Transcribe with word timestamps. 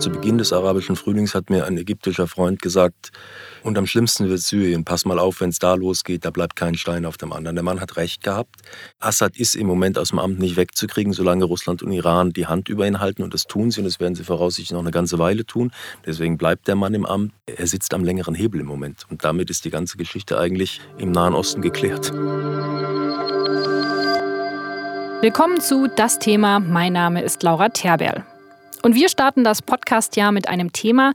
Zu 0.00 0.08
Beginn 0.08 0.38
des 0.38 0.54
arabischen 0.54 0.96
Frühlings 0.96 1.34
hat 1.34 1.50
mir 1.50 1.66
ein 1.66 1.76
ägyptischer 1.76 2.26
Freund 2.26 2.62
gesagt, 2.62 3.12
und 3.62 3.76
am 3.76 3.86
schlimmsten 3.86 4.30
wird 4.30 4.40
Syrien. 4.40 4.82
Pass 4.86 5.04
mal 5.04 5.18
auf, 5.18 5.42
wenn 5.42 5.50
es 5.50 5.58
da 5.58 5.74
losgeht, 5.74 6.24
da 6.24 6.30
bleibt 6.30 6.56
kein 6.56 6.74
Stein 6.74 7.04
auf 7.04 7.18
dem 7.18 7.34
anderen. 7.34 7.54
Der 7.54 7.62
Mann 7.62 7.82
hat 7.82 7.98
recht 7.98 8.22
gehabt. 8.22 8.56
Assad 8.98 9.36
ist 9.36 9.54
im 9.56 9.66
Moment 9.66 9.98
aus 9.98 10.08
dem 10.08 10.18
Amt 10.18 10.38
nicht 10.38 10.56
wegzukriegen, 10.56 11.12
solange 11.12 11.44
Russland 11.44 11.82
und 11.82 11.92
Iran 11.92 12.30
die 12.30 12.46
Hand 12.46 12.70
über 12.70 12.86
ihn 12.86 12.98
halten. 12.98 13.22
Und 13.22 13.34
das 13.34 13.44
tun 13.44 13.70
sie 13.70 13.80
und 13.80 13.84
das 13.84 14.00
werden 14.00 14.14
sie 14.14 14.24
voraussichtlich 14.24 14.72
noch 14.72 14.80
eine 14.80 14.90
ganze 14.90 15.18
Weile 15.18 15.44
tun. 15.44 15.70
Deswegen 16.06 16.38
bleibt 16.38 16.66
der 16.66 16.76
Mann 16.76 16.94
im 16.94 17.04
Amt. 17.04 17.34
Er 17.44 17.66
sitzt 17.66 17.92
am 17.92 18.02
längeren 18.02 18.34
Hebel 18.34 18.62
im 18.62 18.66
Moment. 18.66 19.04
Und 19.10 19.22
damit 19.22 19.50
ist 19.50 19.66
die 19.66 19.70
ganze 19.70 19.98
Geschichte 19.98 20.38
eigentlich 20.38 20.80
im 20.96 21.12
Nahen 21.12 21.34
Osten 21.34 21.60
geklärt. 21.60 22.10
Willkommen 25.20 25.60
zu 25.60 25.88
Das 25.94 26.18
Thema. 26.18 26.58
Mein 26.58 26.94
Name 26.94 27.22
ist 27.22 27.42
Laura 27.42 27.68
Terberl. 27.68 28.24
Und 28.82 28.94
wir 28.94 29.08
starten 29.08 29.44
das 29.44 29.62
Podcast-Jahr 29.62 30.32
mit 30.32 30.48
einem 30.48 30.72
Thema, 30.72 31.12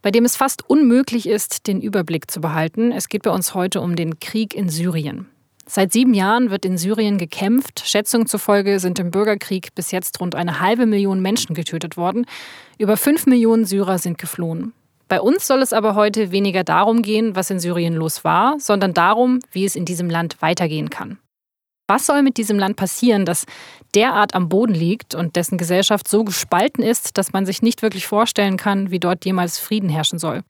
bei 0.00 0.10
dem 0.10 0.24
es 0.24 0.36
fast 0.36 0.68
unmöglich 0.68 1.28
ist, 1.28 1.66
den 1.66 1.80
Überblick 1.80 2.30
zu 2.30 2.40
behalten. 2.40 2.90
Es 2.90 3.08
geht 3.08 3.22
bei 3.22 3.30
uns 3.30 3.54
heute 3.54 3.80
um 3.80 3.96
den 3.96 4.18
Krieg 4.18 4.54
in 4.54 4.68
Syrien. 4.68 5.28
Seit 5.66 5.92
sieben 5.92 6.12
Jahren 6.12 6.50
wird 6.50 6.64
in 6.64 6.76
Syrien 6.76 7.18
gekämpft. 7.18 7.82
Schätzungen 7.86 8.26
zufolge 8.26 8.80
sind 8.80 8.98
im 8.98 9.10
Bürgerkrieg 9.10 9.74
bis 9.74 9.90
jetzt 9.92 10.20
rund 10.20 10.34
eine 10.34 10.60
halbe 10.60 10.86
Million 10.86 11.20
Menschen 11.20 11.54
getötet 11.54 11.96
worden. 11.96 12.26
Über 12.78 12.96
fünf 12.96 13.26
Millionen 13.26 13.64
Syrer 13.64 13.98
sind 13.98 14.18
geflohen. 14.18 14.72
Bei 15.06 15.20
uns 15.20 15.46
soll 15.46 15.62
es 15.62 15.72
aber 15.72 15.94
heute 15.94 16.32
weniger 16.32 16.64
darum 16.64 17.02
gehen, 17.02 17.36
was 17.36 17.50
in 17.50 17.60
Syrien 17.60 17.94
los 17.94 18.24
war, 18.24 18.58
sondern 18.58 18.94
darum, 18.94 19.40
wie 19.52 19.64
es 19.64 19.76
in 19.76 19.84
diesem 19.84 20.10
Land 20.10 20.40
weitergehen 20.40 20.90
kann. 20.90 21.18
Was 21.92 22.06
soll 22.06 22.22
mit 22.22 22.38
diesem 22.38 22.58
Land 22.58 22.76
passieren, 22.76 23.26
das 23.26 23.44
derart 23.94 24.34
am 24.34 24.48
Boden 24.48 24.72
liegt 24.72 25.14
und 25.14 25.36
dessen 25.36 25.58
Gesellschaft 25.58 26.08
so 26.08 26.24
gespalten 26.24 26.82
ist, 26.82 27.18
dass 27.18 27.34
man 27.34 27.44
sich 27.44 27.60
nicht 27.60 27.82
wirklich 27.82 28.06
vorstellen 28.06 28.56
kann, 28.56 28.90
wie 28.90 28.98
dort 28.98 29.26
jemals 29.26 29.58
Frieden 29.58 29.90
herrschen 29.90 30.18
soll? 30.18 30.40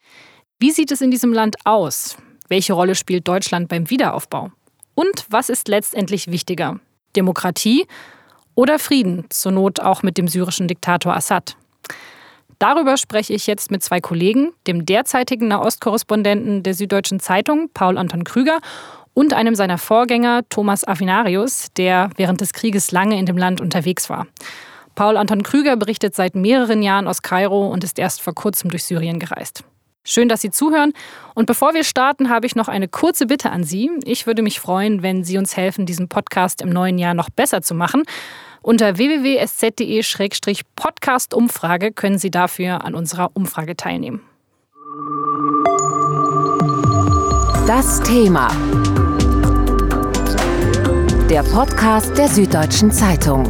Wie 0.61 0.71
sieht 0.71 0.93
es 0.93 1.01
in 1.01 1.11
diesem 1.11 1.33
Land 1.33 1.57
aus? 1.65 2.17
Welche 2.49 2.75
Rolle 2.75 2.95
spielt 2.95 3.27
Deutschland 3.27 3.67
beim 3.67 3.91
Wiederaufbau? 3.91 4.53
Und 4.95 5.27
was 5.31 5.49
ist 5.49 5.67
letztendlich 5.67 6.31
wichtiger? 6.31 6.79
Demokratie 7.17 7.89
oder 8.55 8.79
Frieden, 8.79 9.25
zur 9.29 9.51
Not 9.51 9.81
auch 9.81 10.05
mit 10.05 10.19
dem 10.19 10.29
syrischen 10.29 10.69
Diktator 10.69 11.17
Assad? 11.17 11.57
Darüber 12.61 12.97
spreche 12.97 13.33
ich 13.33 13.49
jetzt 13.49 13.73
mit 13.73 13.83
zwei 13.83 14.01
Kollegen, 14.01 14.53
dem 14.69 14.87
derzeitigen 14.87 15.49
Nahostkorrespondenten 15.49 16.63
der 16.63 16.75
Süddeutschen 16.75 17.19
Zeitung, 17.19 17.69
Paul 17.75 17.99
Anton 17.99 18.23
Krüger, 18.23 18.61
und 19.15 19.33
einem 19.33 19.55
seiner 19.55 19.79
Vorgänger, 19.79 20.43
Thomas 20.49 20.85
Afinarius, 20.85 21.69
der 21.77 22.11
während 22.17 22.41
des 22.41 22.53
Krieges 22.53 22.93
lange 22.93 23.19
in 23.19 23.27
dem 23.27 23.37
Land 23.37 23.61
unterwegs 23.61 24.09
war. 24.09 24.27
Paul 24.95 25.17
Anton 25.17 25.43
Krüger 25.43 25.77
berichtet 25.77 26.15
seit 26.15 26.35
mehreren 26.35 26.83
Jahren 26.83 27.09
aus 27.09 27.23
Kairo 27.23 27.69
und 27.69 27.85
ist 27.85 27.99
erst 27.99 28.21
vor 28.21 28.35
kurzem 28.35 28.71
durch 28.71 28.85
Syrien 28.85 29.19
gereist. 29.19 29.65
Schön, 30.05 30.29
dass 30.29 30.41
Sie 30.41 30.51
zuhören. 30.51 30.93
Und 31.35 31.47
bevor 31.47 31.75
wir 31.75 31.85
starten, 31.85 32.29
habe 32.29 32.47
ich 32.47 32.57
noch 32.57 32.67
eine 32.69 32.89
kurze 32.89 33.27
Bitte 33.27 33.51
an 33.51 33.63
Sie. 33.63 33.89
Ich 34.05 34.27
würde 34.27 34.43
mich 34.43 34.59
freuen, 34.59 35.03
wenn 35.03 35.23
Sie 35.23 35.39
uns 35.39 35.57
helfen, 35.57 35.87
diesen 35.87 36.09
Podcast 36.09 36.61
im 36.61 36.71
neuen 36.71 36.99
Jahr 36.99 37.15
noch 37.15 37.31
besser 37.31 37.63
zu 37.63 37.75
machen. 37.75 38.03
Unter 38.63 38.99
www.sz.de-podcast-Umfrage 38.99 41.93
können 41.93 42.19
Sie 42.19 42.33
dafür 42.33 42.85
an 42.85 42.95
unserer 42.95 43.31
Umfrage 43.35 43.77
teilnehmen. 43.77 44.23
Das 47.67 48.01
Thema. 48.01 48.49
Der 51.33 51.43
Podcast 51.45 52.15
der 52.19 52.29
Süddeutschen 52.29 52.93
Zeitung. 52.93 53.45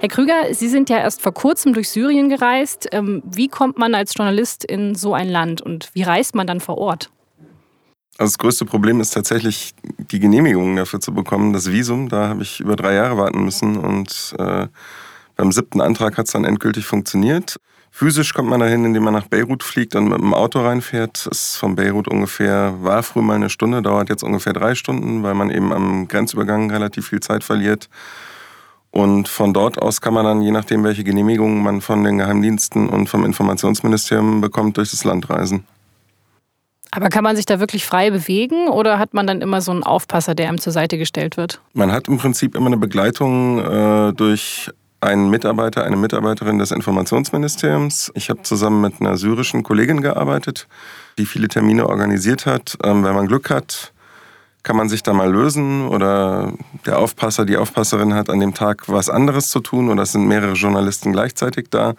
Herr 0.00 0.08
Krüger, 0.08 0.52
Sie 0.52 0.68
sind 0.68 0.90
ja 0.90 0.98
erst 0.98 1.22
vor 1.22 1.32
kurzem 1.32 1.74
durch 1.74 1.88
Syrien 1.88 2.28
gereist. 2.28 2.88
Ähm, 2.90 3.22
wie 3.24 3.46
kommt 3.46 3.78
man 3.78 3.94
als 3.94 4.14
Journalist 4.16 4.64
in 4.64 4.96
so 4.96 5.14
ein 5.14 5.28
Land 5.28 5.62
und 5.62 5.90
wie 5.94 6.02
reist 6.02 6.34
man 6.34 6.48
dann 6.48 6.58
vor 6.58 6.76
Ort? 6.78 7.12
Also 8.16 8.32
das 8.32 8.38
größte 8.38 8.64
Problem 8.64 9.00
ist 9.00 9.10
tatsächlich, 9.10 9.76
die 10.10 10.18
Genehmigung 10.18 10.74
dafür 10.74 10.98
zu 10.98 11.14
bekommen, 11.14 11.52
das 11.52 11.70
Visum. 11.70 12.08
Da 12.08 12.30
habe 12.30 12.42
ich 12.42 12.58
über 12.58 12.74
drei 12.74 12.94
Jahre 12.94 13.16
warten 13.16 13.44
müssen 13.44 13.76
und 13.76 14.34
äh, 14.40 14.66
beim 15.36 15.52
siebten 15.52 15.80
Antrag 15.80 16.18
hat 16.18 16.26
es 16.26 16.32
dann 16.32 16.44
endgültig 16.44 16.84
funktioniert. 16.84 17.60
Physisch 17.98 18.32
kommt 18.32 18.48
man 18.48 18.60
dahin, 18.60 18.84
indem 18.84 19.02
man 19.02 19.12
nach 19.12 19.26
Beirut 19.26 19.64
fliegt 19.64 19.96
und 19.96 20.08
mit 20.08 20.20
dem 20.20 20.32
Auto 20.32 20.60
reinfährt. 20.60 21.26
Das 21.26 21.46
ist 21.46 21.56
von 21.56 21.74
Beirut 21.74 22.06
ungefähr, 22.06 22.74
war 22.80 23.02
früher 23.02 23.24
mal 23.24 23.34
eine 23.34 23.50
Stunde, 23.50 23.82
dauert 23.82 24.08
jetzt 24.08 24.22
ungefähr 24.22 24.52
drei 24.52 24.76
Stunden, 24.76 25.24
weil 25.24 25.34
man 25.34 25.50
eben 25.50 25.72
am 25.72 26.06
Grenzübergang 26.06 26.70
relativ 26.70 27.08
viel 27.08 27.18
Zeit 27.18 27.42
verliert. 27.42 27.88
Und 28.92 29.26
von 29.26 29.52
dort 29.52 29.82
aus 29.82 30.00
kann 30.00 30.14
man 30.14 30.24
dann, 30.24 30.42
je 30.42 30.52
nachdem, 30.52 30.84
welche 30.84 31.02
Genehmigungen 31.02 31.60
man 31.60 31.80
von 31.80 32.04
den 32.04 32.18
Geheimdiensten 32.18 32.88
und 32.88 33.08
vom 33.08 33.24
Informationsministerium 33.24 34.40
bekommt, 34.40 34.76
durch 34.76 34.92
das 34.92 35.02
Land 35.02 35.28
reisen. 35.28 35.64
Aber 36.92 37.08
kann 37.08 37.24
man 37.24 37.34
sich 37.34 37.46
da 37.46 37.58
wirklich 37.58 37.84
frei 37.84 38.12
bewegen 38.12 38.68
oder 38.68 39.00
hat 39.00 39.12
man 39.12 39.26
dann 39.26 39.40
immer 39.40 39.60
so 39.60 39.72
einen 39.72 39.82
Aufpasser, 39.82 40.36
der 40.36 40.48
einem 40.48 40.60
zur 40.60 40.72
Seite 40.72 40.98
gestellt 40.98 41.36
wird? 41.36 41.60
Man 41.72 41.90
hat 41.90 42.06
im 42.06 42.18
Prinzip 42.18 42.54
immer 42.54 42.68
eine 42.68 42.76
Begleitung 42.76 43.58
äh, 43.58 44.12
durch 44.12 44.70
ein 45.00 45.30
Mitarbeiter, 45.30 45.84
eine 45.84 45.96
Mitarbeiterin 45.96 46.58
des 46.58 46.70
Informationsministeriums. 46.70 48.10
Ich 48.14 48.30
habe 48.30 48.42
zusammen 48.42 48.80
mit 48.80 49.00
einer 49.00 49.16
syrischen 49.16 49.62
Kollegin 49.62 50.00
gearbeitet, 50.00 50.66
die 51.18 51.26
viele 51.26 51.48
Termine 51.48 51.88
organisiert 51.88 52.46
hat. 52.46 52.76
Ähm, 52.82 53.04
wenn 53.04 53.14
man 53.14 53.28
Glück 53.28 53.50
hat, 53.50 53.92
kann 54.62 54.76
man 54.76 54.88
sich 54.88 55.02
da 55.02 55.12
mal 55.12 55.30
lösen 55.30 55.86
oder 55.86 56.52
der 56.84 56.98
Aufpasser, 56.98 57.44
die 57.44 57.56
Aufpasserin 57.56 58.14
hat 58.14 58.28
an 58.28 58.40
dem 58.40 58.54
Tag 58.54 58.88
was 58.88 59.08
anderes 59.08 59.50
zu 59.50 59.60
tun 59.60 59.88
oder 59.88 60.02
es 60.02 60.12
sind 60.12 60.26
mehrere 60.26 60.52
Journalisten 60.52 61.12
gleichzeitig 61.12 61.68
da. 61.70 61.94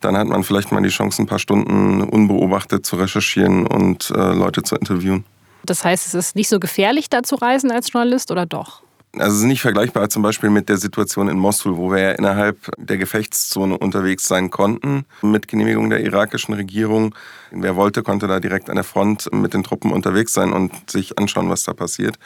Dann 0.00 0.16
hat 0.18 0.26
man 0.26 0.44
vielleicht 0.44 0.70
mal 0.70 0.82
die 0.82 0.90
Chance, 0.90 1.22
ein 1.22 1.26
paar 1.26 1.38
Stunden 1.38 2.02
unbeobachtet 2.02 2.84
zu 2.84 2.96
recherchieren 2.96 3.66
und 3.66 4.10
äh, 4.10 4.34
Leute 4.34 4.62
zu 4.62 4.76
interviewen. 4.76 5.24
Das 5.64 5.82
heißt, 5.82 6.06
es 6.06 6.12
ist 6.12 6.36
nicht 6.36 6.50
so 6.50 6.60
gefährlich, 6.60 7.08
da 7.08 7.22
zu 7.22 7.36
reisen 7.36 7.70
als 7.70 7.90
Journalist 7.90 8.30
oder 8.30 8.44
doch? 8.44 8.82
Also 9.18 9.36
es 9.36 9.40
ist 9.42 9.46
nicht 9.46 9.62
vergleichbar 9.62 10.08
zum 10.08 10.22
Beispiel 10.22 10.50
mit 10.50 10.68
der 10.68 10.76
Situation 10.76 11.28
in 11.28 11.38
Mosul, 11.38 11.76
wo 11.76 11.90
wir 11.90 11.98
ja 12.00 12.10
innerhalb 12.12 12.58
der 12.78 12.96
Gefechtszone 12.96 13.78
unterwegs 13.78 14.26
sein 14.26 14.50
konnten 14.50 15.04
mit 15.22 15.46
Genehmigung 15.46 15.88
der 15.90 16.00
irakischen 16.00 16.54
Regierung. 16.54 17.14
Wer 17.50 17.76
wollte, 17.76 18.02
konnte 18.02 18.26
da 18.26 18.40
direkt 18.40 18.70
an 18.70 18.76
der 18.76 18.84
Front 18.84 19.32
mit 19.32 19.54
den 19.54 19.62
Truppen 19.62 19.92
unterwegs 19.92 20.32
sein 20.32 20.52
und 20.52 20.90
sich 20.90 21.18
anschauen, 21.18 21.48
was 21.48 21.62
da 21.64 21.74
passiert. 21.74 22.18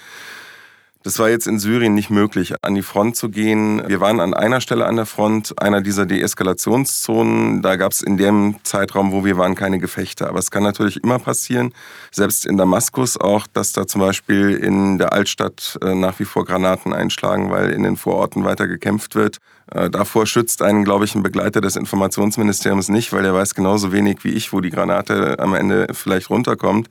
Das 1.04 1.20
war 1.20 1.30
jetzt 1.30 1.46
in 1.46 1.60
Syrien 1.60 1.94
nicht 1.94 2.10
möglich, 2.10 2.54
an 2.62 2.74
die 2.74 2.82
Front 2.82 3.14
zu 3.14 3.28
gehen. 3.28 3.80
Wir 3.86 4.00
waren 4.00 4.18
an 4.18 4.34
einer 4.34 4.60
Stelle 4.60 4.84
an 4.84 4.96
der 4.96 5.06
Front, 5.06 5.54
einer 5.62 5.80
dieser 5.80 6.06
Deeskalationszonen. 6.06 7.62
Da 7.62 7.76
gab 7.76 7.92
es 7.92 8.02
in 8.02 8.16
dem 8.16 8.56
Zeitraum, 8.64 9.12
wo 9.12 9.24
wir 9.24 9.38
waren, 9.38 9.54
keine 9.54 9.78
Gefechte. 9.78 10.28
Aber 10.28 10.40
es 10.40 10.50
kann 10.50 10.64
natürlich 10.64 11.02
immer 11.04 11.20
passieren, 11.20 11.72
selbst 12.10 12.44
in 12.46 12.56
Damaskus 12.56 13.16
auch, 13.16 13.46
dass 13.46 13.70
da 13.70 13.86
zum 13.86 14.00
Beispiel 14.00 14.50
in 14.50 14.98
der 14.98 15.12
Altstadt 15.12 15.78
äh, 15.82 15.94
nach 15.94 16.18
wie 16.18 16.24
vor 16.24 16.44
Granaten 16.44 16.92
einschlagen, 16.92 17.48
weil 17.50 17.70
in 17.70 17.84
den 17.84 17.96
Vororten 17.96 18.44
weiter 18.44 18.66
gekämpft 18.66 19.14
wird. 19.14 19.38
Äh, 19.70 19.90
davor 19.90 20.26
schützt 20.26 20.62
einen, 20.62 20.82
glaube 20.82 21.04
ich, 21.04 21.14
ein 21.14 21.22
Begleiter 21.22 21.60
des 21.60 21.76
Informationsministeriums 21.76 22.88
nicht, 22.88 23.12
weil 23.12 23.24
er 23.24 23.34
weiß 23.34 23.54
genauso 23.54 23.92
wenig 23.92 24.24
wie 24.24 24.30
ich, 24.30 24.52
wo 24.52 24.60
die 24.60 24.70
Granate 24.70 25.38
am 25.38 25.54
Ende 25.54 25.86
vielleicht 25.92 26.28
runterkommt. 26.28 26.88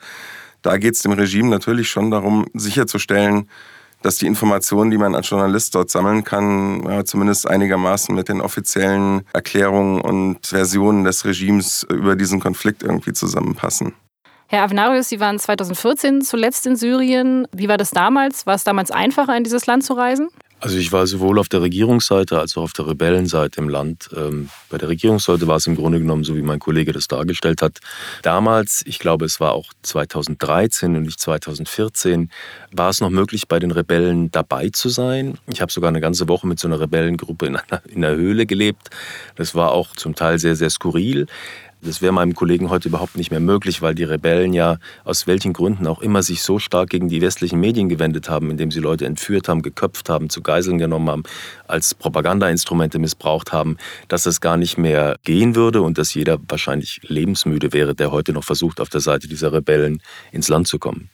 Da 0.61 0.77
geht 0.77 0.95
es 0.95 1.01
dem 1.01 1.11
Regime 1.11 1.49
natürlich 1.49 1.89
schon 1.89 2.09
darum, 2.09 2.45
sicherzustellen, 2.53 3.49
dass 4.07 4.15
die 4.15 4.25
Informationen, 4.25 4.89
die 4.89 4.97
man 4.97 5.15
als 5.15 5.29
Journalist 5.29 5.75
dort 5.75 5.91
sammeln 5.91 6.23
kann, 6.23 6.81
ja, 6.89 7.03
zumindest 7.03 7.45
einigermaßen 7.45 8.15
mit 8.15 8.29
den 8.29 8.39
offiziellen 8.39 9.23
Erklärungen 9.33 9.99
und 9.99 10.47
Versionen 10.47 11.03
des 11.03 11.25
Regimes 11.25 11.85
über 11.91 12.15
diesen 12.15 12.39
Konflikt 12.39 12.83
irgendwie 12.83 13.11
zusammenpassen. 13.11 13.93
Herr 14.47 14.63
Avenarius, 14.63 15.09
Sie 15.09 15.19
waren 15.19 15.37
2014 15.37 16.21
zuletzt 16.21 16.65
in 16.65 16.77
Syrien. 16.77 17.49
Wie 17.51 17.67
war 17.67 17.75
das 17.75 17.91
damals? 17.91 18.47
War 18.47 18.55
es 18.55 18.63
damals 18.63 18.91
einfacher, 18.91 19.35
in 19.35 19.43
dieses 19.43 19.65
Land 19.65 19.83
zu 19.83 19.91
reisen? 19.91 20.29
Also 20.59 20.77
ich 20.77 20.91
war 20.91 21.05
sowohl 21.05 21.37
auf 21.37 21.49
der 21.49 21.61
Regierungsseite 21.61 22.39
als 22.39 22.57
auch 22.57 22.63
auf 22.63 22.73
der 22.73 22.87
Rebellenseite 22.87 23.61
im 23.61 23.69
Land. 23.69 24.09
Ähm, 24.15 24.49
bei 24.69 24.79
der 24.79 24.89
Regierungsseite 24.89 25.47
war 25.47 25.57
es 25.57 25.67
im 25.67 25.75
Grunde 25.75 25.99
genommen 25.99 26.23
so, 26.23 26.35
wie 26.35 26.41
mein 26.41 26.57
Kollege 26.57 26.91
das 26.93 27.07
dargestellt 27.07 27.61
hat. 27.61 27.79
Damals, 28.23 28.81
ich 28.87 28.97
glaube, 28.97 29.25
es 29.25 29.39
war 29.39 29.53
auch 29.53 29.71
2013 29.83 30.95
und 30.95 31.03
nicht 31.03 31.19
2014, 31.19 32.31
war 32.71 32.89
es 32.89 33.01
noch 33.01 33.11
möglich, 33.11 33.47
bei 33.47 33.59
den 33.59 33.69
Rebellen 33.69 34.31
dabei 34.31 34.69
zu 34.69 34.89
sein. 34.89 35.37
Ich 35.45 35.61
habe 35.61 35.71
sogar 35.71 35.89
eine 35.89 36.01
ganze 36.01 36.27
Woche 36.27 36.47
mit 36.47 36.59
so 36.59 36.67
einer 36.67 36.79
Rebellengruppe 36.79 37.45
in 37.45 37.57
einer, 37.57 37.81
in 37.87 38.03
einer 38.03 38.15
Höhle 38.15 38.47
gelebt. 38.47 38.89
Das 39.35 39.53
war 39.53 39.71
auch 39.71 39.95
zum 39.95 40.15
Teil 40.15 40.39
sehr, 40.39 40.55
sehr 40.55 40.71
skurril. 40.71 41.27
Das 41.81 42.01
wäre 42.01 42.11
meinem 42.11 42.33
Kollegen 42.33 42.69
heute 42.69 42.89
überhaupt 42.89 43.17
nicht 43.17 43.29
mehr 43.29 43.39
möglich, 43.39 43.81
weil 43.83 43.93
die 43.93 44.03
Rebellen 44.03 44.51
ja 44.51 44.77
aus 45.03 45.27
welchen 45.27 45.53
Gründen 45.53 45.85
auch 45.85 46.01
immer 46.01 46.23
sich 46.23 46.41
so 46.41 46.57
stark 46.57 46.89
gegen 46.89 47.07
die 47.07 47.21
westlichen 47.21 47.59
Medien 47.59 47.87
gewendet 47.87 48.29
haben, 48.29 48.49
indem 48.49 48.71
sie 48.71 48.79
Leute 48.79 49.05
entführt 49.05 49.47
haben, 49.47 49.61
geköpft 49.61 50.09
haben, 50.09 50.29
zu 50.29 50.41
Geiseln 50.41 50.79
genommen 50.79 51.09
haben, 51.09 51.23
als 51.67 51.93
Propagandainstrumente 51.93 52.97
missbraucht 52.97 53.53
haben, 53.53 53.77
dass 54.07 54.25
es 54.25 54.41
gar 54.41 54.57
nicht 54.57 54.77
mehr 54.77 55.17
gehen 55.23 55.55
würde 55.55 55.83
und 55.83 55.99
dass 55.99 56.13
jeder 56.15 56.39
wahrscheinlich 56.47 56.99
lebensmüde 57.03 57.73
wäre, 57.73 57.93
der 57.93 58.11
heute 58.11 58.33
noch 58.33 58.43
versucht, 58.43 58.81
auf 58.81 58.89
der 58.89 59.01
Seite 59.01 59.27
dieser 59.27 59.53
Rebellen 59.53 60.01
ins 60.31 60.49
Land 60.49 60.67
zu 60.67 60.79
kommen. 60.79 61.09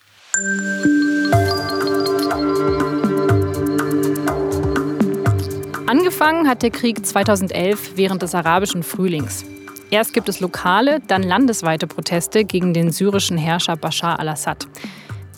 Angefangen 5.86 6.48
hat 6.48 6.64
der 6.64 6.72
Krieg 6.72 7.06
2011 7.06 7.92
während 7.96 8.22
des 8.22 8.34
arabischen 8.34 8.82
Frühlings. 8.82 9.46
Erst 9.94 10.14
gibt 10.14 10.28
es 10.28 10.40
lokale, 10.40 11.02
dann 11.06 11.22
landesweite 11.22 11.86
Proteste 11.86 12.46
gegen 12.46 12.74
den 12.74 12.92
syrischen 12.92 13.38
Herrscher 13.38 13.76
Bashar 13.78 14.20
al-Assad. 14.20 14.66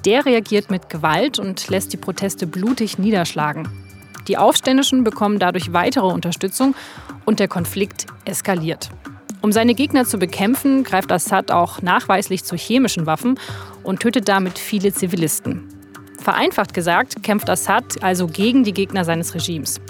Der 0.06 0.26
reagiert 0.26 0.72
mit 0.72 0.88
Gewalt 0.88 1.40
und 1.40 1.68
lässt 1.68 1.92
die 1.92 1.98
Proteste 1.98 2.48
blutig 2.48 2.98
niederschlagen. 2.98 3.68
Die 4.30 4.38
Aufständischen 4.38 5.04
bekommen 5.04 5.40
dadurch 5.40 5.74
weitere 5.74 6.06
Unterstützung 6.06 6.74
und 7.26 7.42
der 7.42 7.50
Konflikt 7.50 8.06
eskaliert. 8.24 8.92
Um 9.42 9.52
seine 9.52 9.74
Gegner 9.76 10.06
zu 10.06 10.20
bekämpfen, 10.20 10.86
greift 10.86 11.12
Assad 11.12 11.52
auch 11.52 11.82
nachweislich 11.82 12.46
zu 12.46 12.56
chemischen 12.56 13.06
Waffen 13.06 13.38
und 13.84 14.00
tötet 14.00 14.30
damit 14.30 14.58
viele 14.58 14.94
Zivilisten. 14.94 15.68
Vereinfacht 16.18 16.74
gesagt 16.74 17.24
kämpft 17.24 17.50
Assad 17.50 18.02
also 18.02 18.28
gegen 18.28 18.64
die 18.64 18.74
Gegner 18.74 19.04
seines 19.04 19.36
Regimes. 19.36 19.82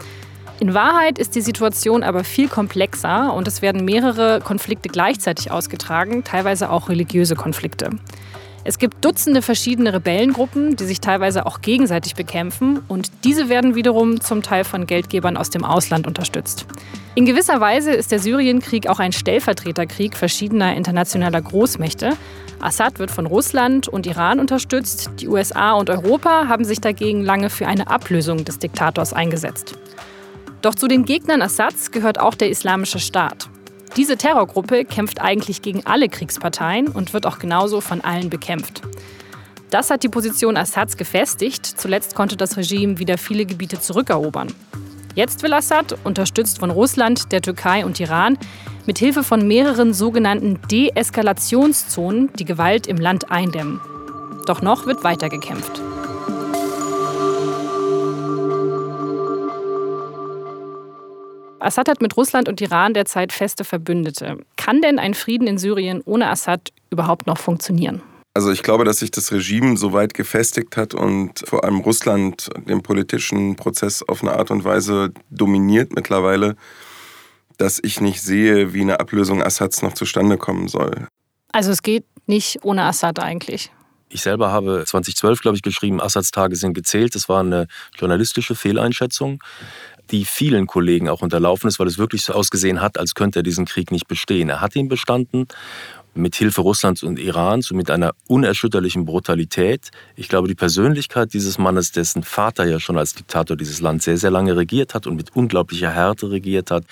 In 0.60 0.74
Wahrheit 0.74 1.20
ist 1.20 1.36
die 1.36 1.42
Situation 1.42 2.02
aber 2.02 2.24
viel 2.24 2.48
komplexer 2.48 3.34
und 3.34 3.48
es 3.48 3.62
werden 3.62 3.84
mehrere 3.84 4.40
Konflikte 4.40 4.88
gleichzeitig 4.88 5.52
ausgetragen, 5.52 6.24
teilweise 6.24 6.70
auch 6.70 6.88
religiöse 6.88 7.36
Konflikte. 7.36 7.90
Es 8.68 8.80
gibt 8.80 9.06
Dutzende 9.06 9.44
verschiedene 9.44 9.94
Rebellengruppen, 9.94 10.76
die 10.76 10.86
sich 10.86 11.00
teilweise 11.00 11.46
auch 11.46 11.62
gegenseitig 11.62 12.16
bekämpfen 12.16 12.80
und 12.88 13.12
diese 13.24 13.48
werden 13.48 13.76
wiederum 13.76 14.22
zum 14.22 14.42
Teil 14.42 14.64
von 14.64 14.88
Geldgebern 14.88 15.38
aus 15.38 15.52
dem 15.52 15.64
Ausland 15.64 16.08
unterstützt. 16.08 16.66
In 17.14 17.26
gewisser 17.26 17.60
Weise 17.60 17.92
ist 17.92 18.12
der 18.12 18.20
Syrienkrieg 18.20 18.88
auch 18.88 19.00
ein 19.00 19.12
Stellvertreterkrieg 19.12 20.16
verschiedener 20.16 20.76
internationaler 20.76 21.42
Großmächte. 21.42 22.14
Assad 22.60 22.98
wird 22.98 23.12
von 23.12 23.28
Russland 23.28 23.88
und 23.88 24.08
Iran 24.08 24.40
unterstützt. 24.40 25.12
Die 25.20 25.28
USA 25.28 25.74
und 25.74 25.90
Europa 25.90 26.48
haben 26.48 26.66
sich 26.66 26.82
dagegen 26.82 27.24
lange 27.24 27.52
für 27.52 27.68
eine 27.68 27.88
Ablösung 27.88 28.46
des 28.46 28.58
Diktators 28.58 29.14
eingesetzt. 29.14 29.78
Doch 30.66 30.74
zu 30.74 30.88
den 30.88 31.06
Gegnern 31.06 31.44
Assads 31.44 31.92
gehört 31.92 32.20
auch 32.20 32.34
der 32.34 32.50
Islamische 32.50 32.98
Staat. 32.98 33.50
Diese 33.98 34.18
Terrorgruppe 34.18 34.84
kämpft 34.84 35.22
eigentlich 35.22 35.62
gegen 35.62 35.86
alle 35.86 36.10
Kriegsparteien 36.10 36.88
und 36.88 37.14
wird 37.14 37.28
auch 37.28 37.38
genauso 37.38 37.82
von 37.82 38.02
allen 38.02 38.32
bekämpft. 38.32 38.82
Das 39.70 39.92
hat 39.92 40.02
die 40.02 40.10
Position 40.10 40.58
Assads 40.58 40.98
gefestigt. 40.98 41.68
Zuletzt 41.68 42.16
konnte 42.16 42.36
das 42.36 42.58
Regime 42.58 42.98
wieder 42.98 43.20
viele 43.20 43.46
Gebiete 43.46 43.80
zurückerobern. 43.80 44.56
Jetzt 45.14 45.44
will 45.44 45.54
Assad, 45.54 46.00
unterstützt 46.04 46.58
von 46.58 46.72
Russland, 46.72 47.32
der 47.32 47.44
Türkei 47.44 47.86
und 47.86 48.00
Iran, 48.00 48.36
mit 48.88 48.98
Hilfe 48.98 49.24
von 49.24 49.48
mehreren 49.48 49.94
sogenannten 49.94 50.60
Deeskalationszonen 50.72 52.34
die 52.40 52.46
Gewalt 52.46 52.88
im 52.88 52.98
Land 52.98 53.30
eindämmen. 53.30 53.82
Doch 54.48 54.64
noch 54.64 54.88
wird 54.88 55.04
weiter 55.04 55.30
Assad 61.66 61.90
hat 61.90 62.02
mit 62.02 62.16
Russland 62.16 62.48
und 62.48 62.62
Iran 62.62 62.94
derzeit 62.94 63.34
feste 63.34 63.64
Verbündete. 63.64 64.38
Kann 64.56 64.82
denn 64.82 65.00
ein 65.00 65.14
Frieden 65.14 65.48
in 65.48 65.58
Syrien 65.58 66.02
ohne 66.06 66.30
Assad 66.30 66.72
überhaupt 66.90 67.28
noch 67.28 67.38
funktionieren? 67.38 68.02
Also 68.34 68.52
ich 68.52 68.64
glaube, 68.64 68.84
dass 68.84 69.00
sich 69.00 69.12
das 69.12 69.32
Regime 69.32 69.78
so 69.78 69.94
weit 69.94 70.14
gefestigt 70.14 70.76
hat 70.76 70.94
und 70.94 71.48
vor 71.48 71.64
allem 71.64 71.80
Russland 71.80 72.50
den 72.68 72.84
politischen 72.84 73.56
Prozess 73.56 74.04
auf 74.04 74.22
eine 74.22 74.34
Art 74.34 74.52
und 74.52 74.66
Weise 74.66 75.14
dominiert 75.30 75.94
mittlerweile, 75.96 76.58
dass 77.58 77.80
ich 77.82 78.02
nicht 78.02 78.22
sehe, 78.22 78.74
wie 78.74 78.82
eine 78.82 79.00
Ablösung 79.00 79.42
Assads 79.42 79.82
noch 79.82 79.94
zustande 79.94 80.38
kommen 80.38 80.68
soll. 80.68 81.08
Also 81.54 81.72
es 81.72 81.82
geht 81.82 82.04
nicht 82.28 82.60
ohne 82.64 82.84
Assad 82.84 83.20
eigentlich. 83.20 83.72
Ich 84.10 84.22
selber 84.22 84.52
habe 84.52 84.84
2012, 84.86 85.42
glaube 85.42 85.58
ich, 85.58 85.64
geschrieben, 85.64 86.00
Assads 86.00 86.32
Tage 86.32 86.56
sind 86.56 86.74
gezählt. 86.74 87.16
Das 87.16 87.28
war 87.28 87.40
eine 87.40 87.68
journalistische 87.98 88.56
Fehleinschätzung, 88.56 89.42
die 90.12 90.26
vielen 90.26 90.68
Kollegen 90.68 91.10
auch 91.10 91.22
unterlaufen 91.22 91.68
ist, 91.68 91.80
weil 91.80 91.88
es 91.88 91.98
wirklich 91.98 92.24
so 92.24 92.34
ausgesehen 92.34 92.82
hat, 92.82 92.98
als 92.98 93.16
könnte 93.16 93.40
er 93.40 93.44
diesen 93.44 93.66
Krieg 93.66 93.92
nicht 93.92 94.08
bestehen. 94.08 94.50
Er 94.50 94.62
hat 94.62 94.76
ihn 94.76 94.88
bestanden 94.88 95.48
mit 96.16 96.36
Hilfe 96.36 96.62
Russlands 96.62 97.04
und 97.04 97.20
Irans 97.20 97.72
und 97.72 97.78
mit 97.78 97.92
einer 97.92 98.14
unerschütterlichen 98.28 99.06
Brutalität. 99.06 99.92
Ich 100.16 100.30
glaube, 100.30 100.48
die 100.48 100.56
Persönlichkeit 100.56 101.34
dieses 101.34 101.58
Mannes, 101.58 101.92
dessen 101.92 102.24
Vater 102.24 102.66
ja 102.66 102.80
schon 102.80 102.98
als 102.98 103.14
Diktator 103.14 103.58
dieses 103.58 103.82
Land 103.82 104.02
sehr, 104.02 104.18
sehr 104.18 104.32
lange 104.32 104.56
regiert 104.56 104.94
hat 104.94 105.08
und 105.08 105.18
mit 105.18 105.36
unglaublicher 105.36 105.92
Härte 105.92 106.32
regiert 106.32 106.72
hat, 106.72 106.86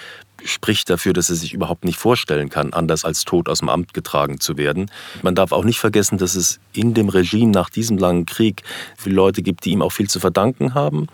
spricht 0.45 0.90
dafür, 0.90 1.13
dass 1.13 1.30
er 1.30 1.36
sich 1.36 1.54
überhaupt 1.54 1.86
nicht 1.86 1.98
vorstellen 1.98 2.50
kann, 2.50 2.74
anders 2.74 3.06
als 3.06 3.24
tot 3.24 3.50
aus 3.50 3.60
dem 3.60 3.69
Amt 3.69 3.94
getragen 3.94 4.40
zu 4.40 4.57
werden. 4.57 4.90
Man 5.22 5.36
darf 5.36 5.51
auch 5.51 5.63
nicht 5.63 5.80
vergessen, 5.80 6.18
dass 6.18 6.36
es 6.36 6.60
in 6.74 6.94
dem 6.94 7.10
Regime 7.10 7.51
nach 7.51 7.69
diesem 7.69 7.98
langen 7.98 8.25
Krieg 8.25 8.63
viele 8.98 9.16
Leute 9.16 9.42
gibt, 9.42 9.66
die 9.66 9.72
ihm 9.72 9.81
auch 9.81 9.92
viel 9.92 10.10
zu 10.10 10.19
verdanken 10.19 10.74
haben, 10.74 11.07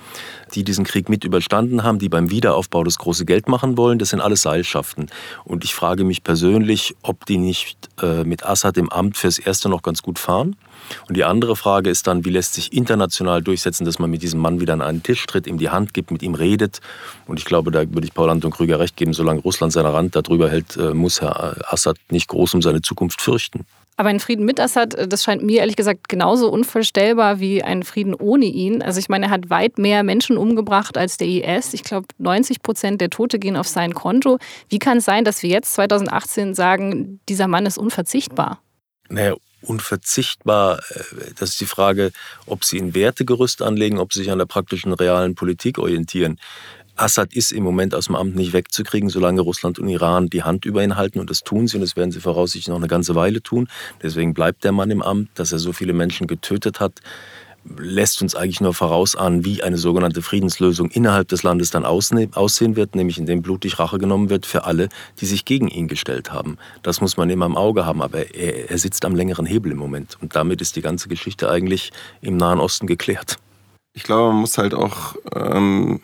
die 0.55 0.63
diesen 0.63 0.85
Krieg 0.85 1.09
mit 1.09 1.23
überstanden 1.23 1.83
haben, 1.83 1.99
die 1.99 2.09
beim 2.09 2.29
Wiederaufbau 2.29 2.83
das 2.83 2.97
große 2.97 3.25
Geld 3.25 3.47
machen 3.47 3.77
wollen. 3.77 3.99
Das 3.99 4.09
sind 4.09 4.21
alles 4.21 4.41
Seilschaften. 4.41 5.09
Und 5.43 5.63
ich 5.63 5.73
frage 5.73 6.03
mich 6.03 6.23
persönlich, 6.23 6.95
ob 7.01 7.25
die 7.25 7.37
nicht 7.37 7.89
äh, 8.01 8.23
mit 8.23 8.45
Assad 8.45 8.77
im 8.77 8.89
Amt 8.89 9.17
fürs 9.17 9.39
Erste 9.39 9.69
noch 9.69 9.81
ganz 9.81 10.01
gut 10.01 10.19
fahren. 10.19 10.55
Und 11.07 11.17
die 11.17 11.23
andere 11.23 11.55
Frage 11.55 11.89
ist 11.89 12.07
dann, 12.07 12.25
wie 12.25 12.29
lässt 12.29 12.53
sich 12.53 12.73
international 12.73 13.41
durchsetzen, 13.41 13.85
dass 13.85 13.99
man 13.99 14.09
mit 14.09 14.21
diesem 14.21 14.39
Mann 14.39 14.59
wieder 14.59 14.73
an 14.73 14.81
einen 14.81 15.03
Tisch 15.03 15.25
tritt, 15.25 15.47
ihm 15.47 15.57
die 15.57 15.69
Hand 15.69 15.93
gibt, 15.93 16.11
mit 16.11 16.23
ihm 16.23 16.35
redet. 16.35 16.79
Und 17.27 17.39
ich 17.39 17.45
glaube, 17.45 17.71
da 17.71 17.79
würde 17.79 18.05
ich 18.05 18.13
Paul 18.13 18.29
Anton 18.29 18.51
Krüger 18.51 18.79
recht 18.79 18.95
geben, 18.95 19.13
solange 19.13 19.41
Russland 19.41 19.73
seine 19.73 19.93
Rand 19.93 20.15
darüber 20.15 20.49
hält, 20.49 20.77
äh, 20.77 20.93
muss 20.93 21.21
Herr 21.21 21.55
Assad 21.71 21.97
nicht 22.09 22.27
groß 22.27 22.53
um 22.53 22.61
seine 22.61 22.81
Zukunft 22.81 23.21
fürchten. 23.21 23.65
Aber 23.99 24.07
ein 24.07 24.21
Frieden 24.21 24.45
mit 24.45 24.61
Assad, 24.61 24.95
äh, 24.95 25.09
das 25.09 25.25
scheint 25.25 25.43
mir 25.43 25.59
ehrlich 25.59 25.75
gesagt 25.75 26.07
genauso 26.07 26.49
unvorstellbar 26.49 27.41
wie 27.41 27.61
ein 27.61 27.83
Frieden 27.83 28.13
ohne 28.13 28.45
ihn. 28.45 28.81
Also 28.81 28.97
ich 28.97 29.09
meine, 29.09 29.25
er 29.25 29.31
hat 29.31 29.49
weit 29.49 29.77
mehr 29.77 30.03
Menschen 30.03 30.37
umgebracht 30.37 30.97
als 30.97 31.17
der 31.17 31.27
IS. 31.27 31.73
Ich 31.73 31.83
glaube, 31.83 32.07
90 32.17 32.61
Prozent 32.61 33.01
der 33.01 33.09
Tote 33.09 33.39
gehen 33.39 33.57
auf 33.57 33.67
sein 33.67 33.93
Konto. 33.93 34.39
Wie 34.69 34.79
kann 34.79 34.99
es 34.99 35.05
sein, 35.05 35.25
dass 35.25 35.43
wir 35.43 35.49
jetzt 35.49 35.73
2018 35.73 36.55
sagen, 36.55 37.19
dieser 37.27 37.49
Mann 37.49 37.65
ist 37.65 37.77
unverzichtbar? 37.77 38.61
Naja, 39.09 39.35
unverzichtbar. 39.61 40.79
Äh, 40.89 41.33
das 41.37 41.51
ist 41.51 41.61
die 41.61 41.65
Frage, 41.65 42.11
ob 42.45 42.63
sie 42.63 42.79
ein 42.79 42.93
Wertegerüst 42.93 43.61
anlegen, 43.61 43.99
ob 43.99 44.13
sie 44.13 44.19
sich 44.19 44.31
an 44.31 44.39
der 44.39 44.45
praktischen 44.45 44.93
realen 44.93 45.35
Politik 45.35 45.77
orientieren. 45.77 46.39
Assad 46.95 47.33
ist 47.33 47.53
im 47.53 47.63
Moment 47.63 47.95
aus 47.95 48.07
dem 48.07 48.15
Amt 48.15 48.35
nicht 48.35 48.51
wegzukriegen, 48.51 49.09
solange 49.09 49.39
Russland 49.39 49.79
und 49.79 49.87
Iran 49.87 50.27
die 50.27 50.43
Hand 50.43 50.65
über 50.65 50.83
ihn 50.83 50.97
halten. 50.97 51.19
Und 51.19 51.29
das 51.29 51.43
tun 51.43 51.67
sie 51.67 51.77
und 51.77 51.81
das 51.81 51.95
werden 51.95 52.11
sie 52.11 52.19
voraussichtlich 52.19 52.67
noch 52.67 52.75
eine 52.75 52.87
ganze 52.87 53.15
Weile 53.15 53.41
tun. 53.41 53.69
Deswegen 54.03 54.33
bleibt 54.33 54.65
der 54.65 54.73
Mann 54.73 54.91
im 54.91 55.01
Amt, 55.01 55.29
dass 55.35 55.53
er 55.53 55.59
so 55.59 55.71
viele 55.71 55.93
Menschen 55.93 56.27
getötet 56.27 56.81
hat 56.81 56.99
lässt 57.77 58.21
uns 58.21 58.35
eigentlich 58.35 58.61
nur 58.61 58.73
vorausahnen, 58.73 59.45
wie 59.45 59.61
eine 59.63 59.77
sogenannte 59.77 60.21
Friedenslösung 60.21 60.89
innerhalb 60.89 61.27
des 61.27 61.43
Landes 61.43 61.71
dann 61.71 61.85
aussehen 61.85 62.75
wird, 62.75 62.95
nämlich 62.95 63.17
indem 63.17 63.41
blutig 63.41 63.79
Rache 63.79 63.97
genommen 63.97 64.29
wird 64.29 64.45
für 64.45 64.65
alle, 64.65 64.89
die 65.19 65.25
sich 65.25 65.45
gegen 65.45 65.67
ihn 65.67 65.87
gestellt 65.87 66.31
haben. 66.31 66.57
Das 66.83 67.01
muss 67.01 67.17
man 67.17 67.29
immer 67.29 67.45
im 67.45 67.57
Auge 67.57 67.85
haben, 67.85 68.01
aber 68.01 68.33
er, 68.33 68.71
er 68.71 68.77
sitzt 68.77 69.05
am 69.05 69.15
längeren 69.15 69.45
Hebel 69.45 69.71
im 69.71 69.77
Moment. 69.77 70.17
Und 70.21 70.35
damit 70.35 70.61
ist 70.61 70.75
die 70.75 70.81
ganze 70.81 71.09
Geschichte 71.09 71.49
eigentlich 71.49 71.91
im 72.21 72.37
Nahen 72.37 72.59
Osten 72.59 72.87
geklärt. 72.87 73.37
Ich 73.93 74.03
glaube, 74.03 74.31
man 74.31 74.41
muss 74.41 74.57
halt 74.57 74.73
auch 74.73 75.15
ähm, 75.35 75.99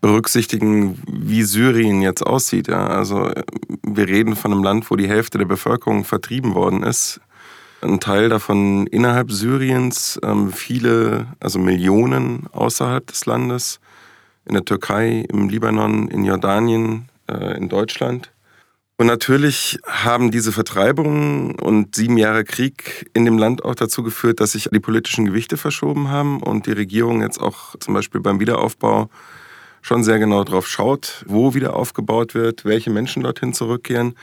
berücksichtigen, 0.00 1.02
wie 1.06 1.42
Syrien 1.42 2.02
jetzt 2.02 2.22
aussieht. 2.24 2.68
Ja? 2.68 2.86
Also 2.86 3.30
wir 3.82 4.08
reden 4.08 4.36
von 4.36 4.52
einem 4.52 4.62
Land, 4.62 4.90
wo 4.90 4.96
die 4.96 5.08
Hälfte 5.08 5.38
der 5.38 5.46
Bevölkerung 5.46 6.04
vertrieben 6.04 6.54
worden 6.54 6.82
ist 6.82 7.20
ein 7.82 8.00
Teil 8.00 8.28
davon 8.28 8.86
innerhalb 8.86 9.32
Syriens, 9.32 10.18
ähm, 10.22 10.52
viele, 10.52 11.26
also 11.40 11.58
Millionen 11.58 12.46
außerhalb 12.52 13.06
des 13.06 13.26
Landes, 13.26 13.80
in 14.44 14.54
der 14.54 14.64
Türkei, 14.64 15.24
im 15.28 15.48
Libanon, 15.48 16.08
in 16.08 16.24
Jordanien, 16.24 17.08
äh, 17.28 17.56
in 17.56 17.68
Deutschland. 17.68 18.30
Und 18.96 19.06
natürlich 19.06 19.78
haben 19.86 20.30
diese 20.30 20.52
Vertreibungen 20.52 21.54
und 21.58 21.94
sieben 21.94 22.18
Jahre 22.18 22.44
Krieg 22.44 23.08
in 23.14 23.24
dem 23.24 23.38
Land 23.38 23.64
auch 23.64 23.74
dazu 23.74 24.02
geführt, 24.02 24.40
dass 24.40 24.52
sich 24.52 24.68
die 24.70 24.80
politischen 24.80 25.24
Gewichte 25.24 25.56
verschoben 25.56 26.08
haben 26.08 26.42
und 26.42 26.66
die 26.66 26.72
Regierung 26.72 27.22
jetzt 27.22 27.40
auch 27.40 27.76
zum 27.80 27.94
Beispiel 27.94 28.20
beim 28.20 28.40
Wiederaufbau 28.40 29.08
schon 29.80 30.04
sehr 30.04 30.18
genau 30.18 30.44
drauf 30.44 30.68
schaut, 30.68 31.24
wo 31.26 31.54
wieder 31.54 31.76
aufgebaut 31.76 32.34
wird, 32.34 32.66
welche 32.66 32.90
Menschen 32.90 33.22
dorthin 33.22 33.54
zurückkehren. 33.54 34.16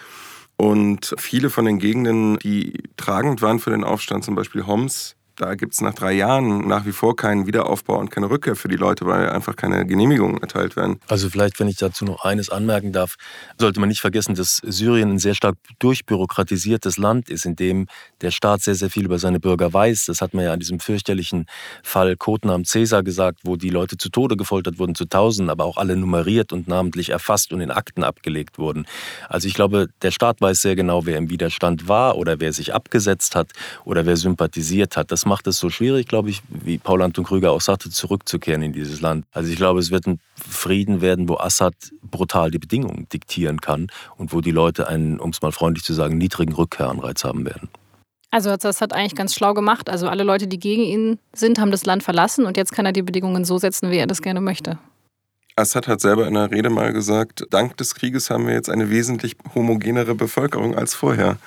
Und 0.58 1.14
viele 1.20 1.50
von 1.52 1.66
den 1.66 1.78
Gegenden, 1.78 2.40
die 2.40 2.84
tragend 2.98 3.42
waren 3.42 3.60
für 3.60 3.70
den 3.70 3.84
Aufstand, 3.84 4.24
zum 4.24 4.36
Beispiel 4.36 4.66
Homs, 4.66 5.16
da 5.38 5.54
gibt 5.54 5.74
es 5.74 5.82
nach 5.82 5.94
drei 5.94 6.14
Jahren 6.14 6.68
nach 6.68 6.86
wie 6.86 6.92
vor 6.92 7.16
keinen 7.16 7.46
Wiederaufbau 7.46 8.00
und 8.00 8.10
keine 8.10 8.30
Rückkehr 8.30 8.56
für 8.56 8.68
die 8.68 8.76
Leute, 8.76 9.06
weil 9.06 9.30
einfach 9.30 9.56
keine 9.56 9.86
Genehmigungen 9.86 10.42
erteilt 10.42 10.76
werden. 10.76 11.00
Also 11.08 11.30
vielleicht, 11.30 11.60
wenn 11.60 11.68
ich 11.68 11.78
dazu 11.78 12.06
noch 12.06 12.26
eines 12.26 12.50
anmerken 12.50 12.92
darf, 12.92 13.16
sollte 13.60 13.80
man 13.80 13.90
nicht 13.90 14.02
vergessen, 14.02 14.34
dass 14.34 14.58
Syrien 14.66 15.12
ein 15.12 15.20
sehr 15.20 15.36
stark 15.36 15.56
durchbürokratisiertes 15.78 16.98
Land 16.98 17.30
ist, 17.30 17.46
in 17.46 17.56
dem 17.56 17.88
der 18.22 18.32
Staat 18.32 18.62
sehr, 18.64 18.74
sehr 18.74 18.90
viel 18.90 19.06
über 19.06 19.20
seine 19.20 19.40
Bürger 19.40 19.72
weiß. 19.72 20.06
Das 20.06 20.22
hat 20.22 20.34
man 20.34 20.44
ja 20.44 20.54
an 20.54 20.60
diesem 20.60 20.80
fürchterlichen 20.80 21.46
Fall 21.84 22.16
Codenam 22.16 22.64
Caesar 22.64 23.04
gesagt, 23.04 23.42
wo 23.44 23.58
die 23.58 23.70
Leute 23.70 23.98
zu 23.98 24.10
Tode 24.10 24.38
gefoltert 24.38 24.80
wurden, 24.80 24.96
zu 24.96 25.06
Tausenden, 25.06 25.52
aber 25.52 25.66
auch 25.66 25.78
alle 25.78 25.96
nummeriert 25.96 26.52
und 26.52 26.68
namentlich 26.68 27.10
erfasst 27.10 27.54
und 27.54 27.62
in 27.62 27.70
Akten 27.70 28.04
abgelegt 28.04 28.58
wurden. 28.58 28.88
Also 29.30 29.48
ich 29.48 29.54
glaube, 29.54 29.88
der 30.02 30.10
Staat 30.10 30.42
weiß 30.42 30.62
sehr 30.62 30.76
genau, 30.76 31.06
wer 31.06 31.18
im 31.20 31.30
Widerstand 31.30 31.88
war 31.88 32.18
oder 32.18 32.40
wer 32.40 32.54
sich 32.54 32.74
abgesetzt 32.74 33.36
hat 33.36 33.52
oder 33.86 34.08
wer 34.08 34.18
sympathisiert 34.18 34.98
hat. 34.98 35.12
Das 35.12 35.27
macht 35.28 35.48
es 35.48 35.60
so 35.60 35.70
schwierig, 35.70 36.08
glaube 36.08 36.30
ich, 36.30 36.42
wie 36.50 36.78
Paul 36.78 37.02
Anton 37.02 37.26
Krüger 37.26 37.52
auch 37.52 37.62
sagte, 37.62 37.90
zurückzukehren 37.90 38.62
in 38.62 38.74
dieses 38.74 39.02
Land. 39.02 39.26
Also 39.32 39.52
ich 39.52 39.58
glaube, 39.58 39.80
es 39.80 39.92
wird 39.92 40.08
ein 40.08 40.20
Frieden 40.36 41.02
werden, 41.02 41.30
wo 41.30 41.36
Assad 41.36 41.76
brutal 42.02 42.52
die 42.52 42.60
Bedingungen 42.60 43.08
diktieren 43.14 43.62
kann 43.62 43.88
und 44.18 44.34
wo 44.34 44.42
die 44.42 44.52
Leute 44.52 44.88
einen, 44.88 45.20
um 45.20 45.30
es 45.30 45.42
mal 45.42 45.52
freundlich 45.52 45.84
zu 45.84 45.94
sagen, 45.94 46.18
niedrigen 46.18 46.54
Rückkehranreiz 46.54 47.24
haben 47.24 47.46
werden. 47.46 47.70
Also 48.32 48.56
das 48.56 48.82
hat 48.82 48.94
eigentlich 48.94 49.16
ganz 49.16 49.34
schlau 49.34 49.54
gemacht. 49.54 49.90
Also 49.90 50.08
alle 50.08 50.24
Leute, 50.24 50.48
die 50.48 50.60
gegen 50.60 50.84
ihn 50.84 51.20
sind, 51.34 51.60
haben 51.60 51.72
das 51.72 51.86
Land 51.86 52.04
verlassen 52.04 52.46
und 52.46 52.58
jetzt 52.58 52.72
kann 52.72 52.86
er 52.86 52.92
die 52.92 53.02
Bedingungen 53.02 53.46
so 53.46 53.58
setzen, 53.58 53.92
wie 53.92 53.98
er 53.98 54.08
das 54.08 54.22
gerne 54.22 54.42
möchte. 54.42 54.78
Assad 55.56 55.88
hat 55.88 56.02
selber 56.02 56.28
in 56.28 56.38
einer 56.38 56.52
Rede 56.52 56.70
mal 56.70 56.94
gesagt, 56.94 57.48
dank 57.50 57.78
des 57.78 57.96
Krieges 57.96 58.30
haben 58.30 58.46
wir 58.46 58.54
jetzt 58.54 58.70
eine 58.70 58.92
wesentlich 58.92 59.36
homogenere 59.56 60.14
Bevölkerung 60.14 60.76
als 60.76 60.94
vorher. 60.94 61.38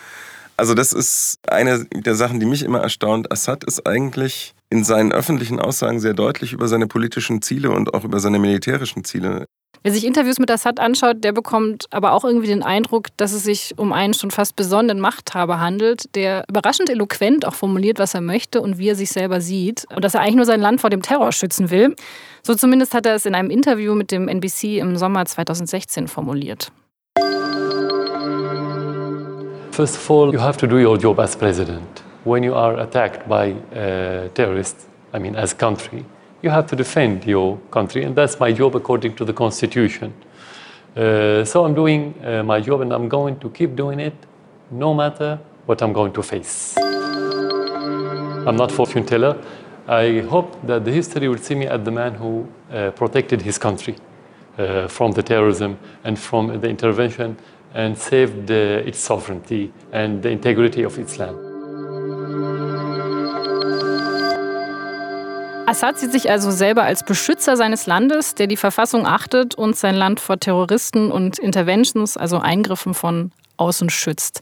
Also 0.61 0.75
das 0.75 0.93
ist 0.93 1.38
eine 1.49 1.87
der 1.87 2.14
Sachen, 2.14 2.38
die 2.38 2.45
mich 2.45 2.62
immer 2.62 2.81
erstaunt. 2.81 3.33
Assad 3.33 3.64
ist 3.64 3.87
eigentlich 3.87 4.52
in 4.69 4.85
seinen 4.85 5.11
öffentlichen 5.11 5.59
Aussagen 5.59 6.00
sehr 6.00 6.12
deutlich 6.12 6.52
über 6.52 6.69
seine 6.69 6.87
politischen 6.87 7.40
Ziele 7.40 7.71
und 7.71 7.95
auch 7.95 8.05
über 8.05 8.21
seine 8.21 8.38
militärischen 8.38 9.02
Ziele. 9.02 9.47
Wer 9.83 9.93
sich 9.93 10.05
Interviews 10.05 10.38
mit 10.38 10.50
Assad 10.50 10.79
anschaut, 10.79 11.25
der 11.25 11.33
bekommt 11.33 11.87
aber 11.90 12.12
auch 12.12 12.25
irgendwie 12.25 12.49
den 12.49 12.62
Eindruck, 12.62 13.07
dass 13.17 13.33
es 13.33 13.43
sich 13.43 13.73
um 13.79 13.95
einen 13.95 14.12
schon 14.12 14.31
fast 14.31 14.55
besonnenen 14.55 15.00
Machthaber 15.00 15.61
handelt, 15.61 16.14
der 16.14 16.45
überraschend 16.47 16.90
eloquent 16.90 17.47
auch 17.47 17.55
formuliert, 17.55 17.99
was 17.99 18.12
er 18.12 18.21
möchte 18.21 18.61
und 18.61 18.76
wie 18.76 18.90
er 18.90 18.97
sich 18.97 19.12
selber 19.12 19.40
sieht. 19.40 19.87
Und 19.97 20.05
dass 20.05 20.12
er 20.12 20.21
eigentlich 20.21 20.37
nur 20.37 20.45
sein 20.45 20.61
Land 20.61 20.83
vor 20.83 20.90
dem 20.90 21.00
Terror 21.00 21.33
schützen 21.33 21.71
will. 21.71 21.97
So 22.43 22.55
zumindest 22.55 22.93
hat 22.93 23.07
er 23.07 23.14
es 23.14 23.25
in 23.25 23.35
einem 23.35 23.49
Interview 23.49 23.95
mit 23.95 24.11
dem 24.11 24.29
NBC 24.29 24.79
im 24.79 24.99
Sommer 24.99 25.25
2016 25.25 26.07
formuliert. 26.07 26.71
First 29.73 29.97
of 29.97 30.11
all, 30.11 30.33
you 30.33 30.39
have 30.39 30.57
to 30.59 30.67
do 30.67 30.79
your 30.79 30.99
job 30.99 31.21
as 31.21 31.37
president. 31.37 32.03
When 32.25 32.43
you 32.43 32.55
are 32.55 32.79
attacked 32.81 33.29
by 33.29 33.53
uh, 33.53 34.29
terrorists, 34.35 34.89
I 35.12 35.19
mean 35.21 35.37
as 35.37 35.55
country, 35.55 36.05
you 36.43 36.50
have 36.50 36.67
to 36.67 36.77
defend 36.77 37.25
your 37.25 37.57
country, 37.71 38.03
and 38.03 38.17
that's 38.17 38.41
my 38.41 38.53
job 38.53 38.75
according 38.75 39.15
to 39.17 39.25
the 39.25 39.33
constitution. 39.33 40.12
Uh, 40.97 41.45
so 41.45 41.65
I'm 41.65 41.75
doing 41.75 42.15
uh, 42.25 42.43
my 42.43 42.61
job, 42.61 42.81
and 42.81 42.93
I'm 42.93 43.09
going 43.09 43.39
to 43.39 43.49
keep 43.50 43.77
doing 43.77 44.00
it, 44.00 44.15
no 44.73 44.93
matter 44.93 45.39
what 45.67 45.83
I'm 45.83 45.93
going 45.93 46.12
to 46.15 46.23
face. 46.23 46.77
I'm 46.77 48.57
not 48.57 48.73
fortune 48.73 49.07
teller. 49.07 49.41
I 49.87 50.21
hope 50.29 50.67
that 50.67 50.85
the 50.85 50.91
history 50.93 51.29
will 51.29 51.39
see 51.39 51.55
me 51.55 51.67
as 51.67 51.85
the 51.85 51.93
man 51.93 52.15
who 52.15 52.47
uh, 52.73 52.91
protected 52.91 53.43
his 53.43 53.57
country 53.57 53.95
uh, 54.59 54.89
from 54.89 55.12
the 55.12 55.23
terrorism 55.23 55.79
and 56.03 56.19
from 56.19 56.61
the 56.61 56.69
intervention 56.69 57.37
and 57.75 57.97
saved 57.97 58.50
its 58.50 59.05
sovereignty 59.05 59.73
and 59.93 60.23
the 60.23 60.31
integrity 60.31 60.85
of 60.85 60.99
its 60.99 61.19
land. 61.19 61.37
Assad 65.67 65.99
sieht 65.99 66.11
sich 66.11 66.29
also 66.29 66.50
selber 66.50 66.83
als 66.83 67.05
Beschützer 67.05 67.57
seines 67.57 67.87
Landes, 67.87 68.35
der 68.35 68.49
die 68.49 68.57
Verfassung 68.57 69.07
achtet 69.07 69.55
und 69.55 69.77
sein 69.77 69.95
Land 69.95 70.19
vor 70.19 70.41
Terroristen 70.41 71.12
und 71.12 71.39
Interventions, 71.39 72.17
also 72.17 72.41
Eingriffen 72.41 72.93
von 72.93 73.31
außen 73.57 73.89
schützt. 73.89 74.41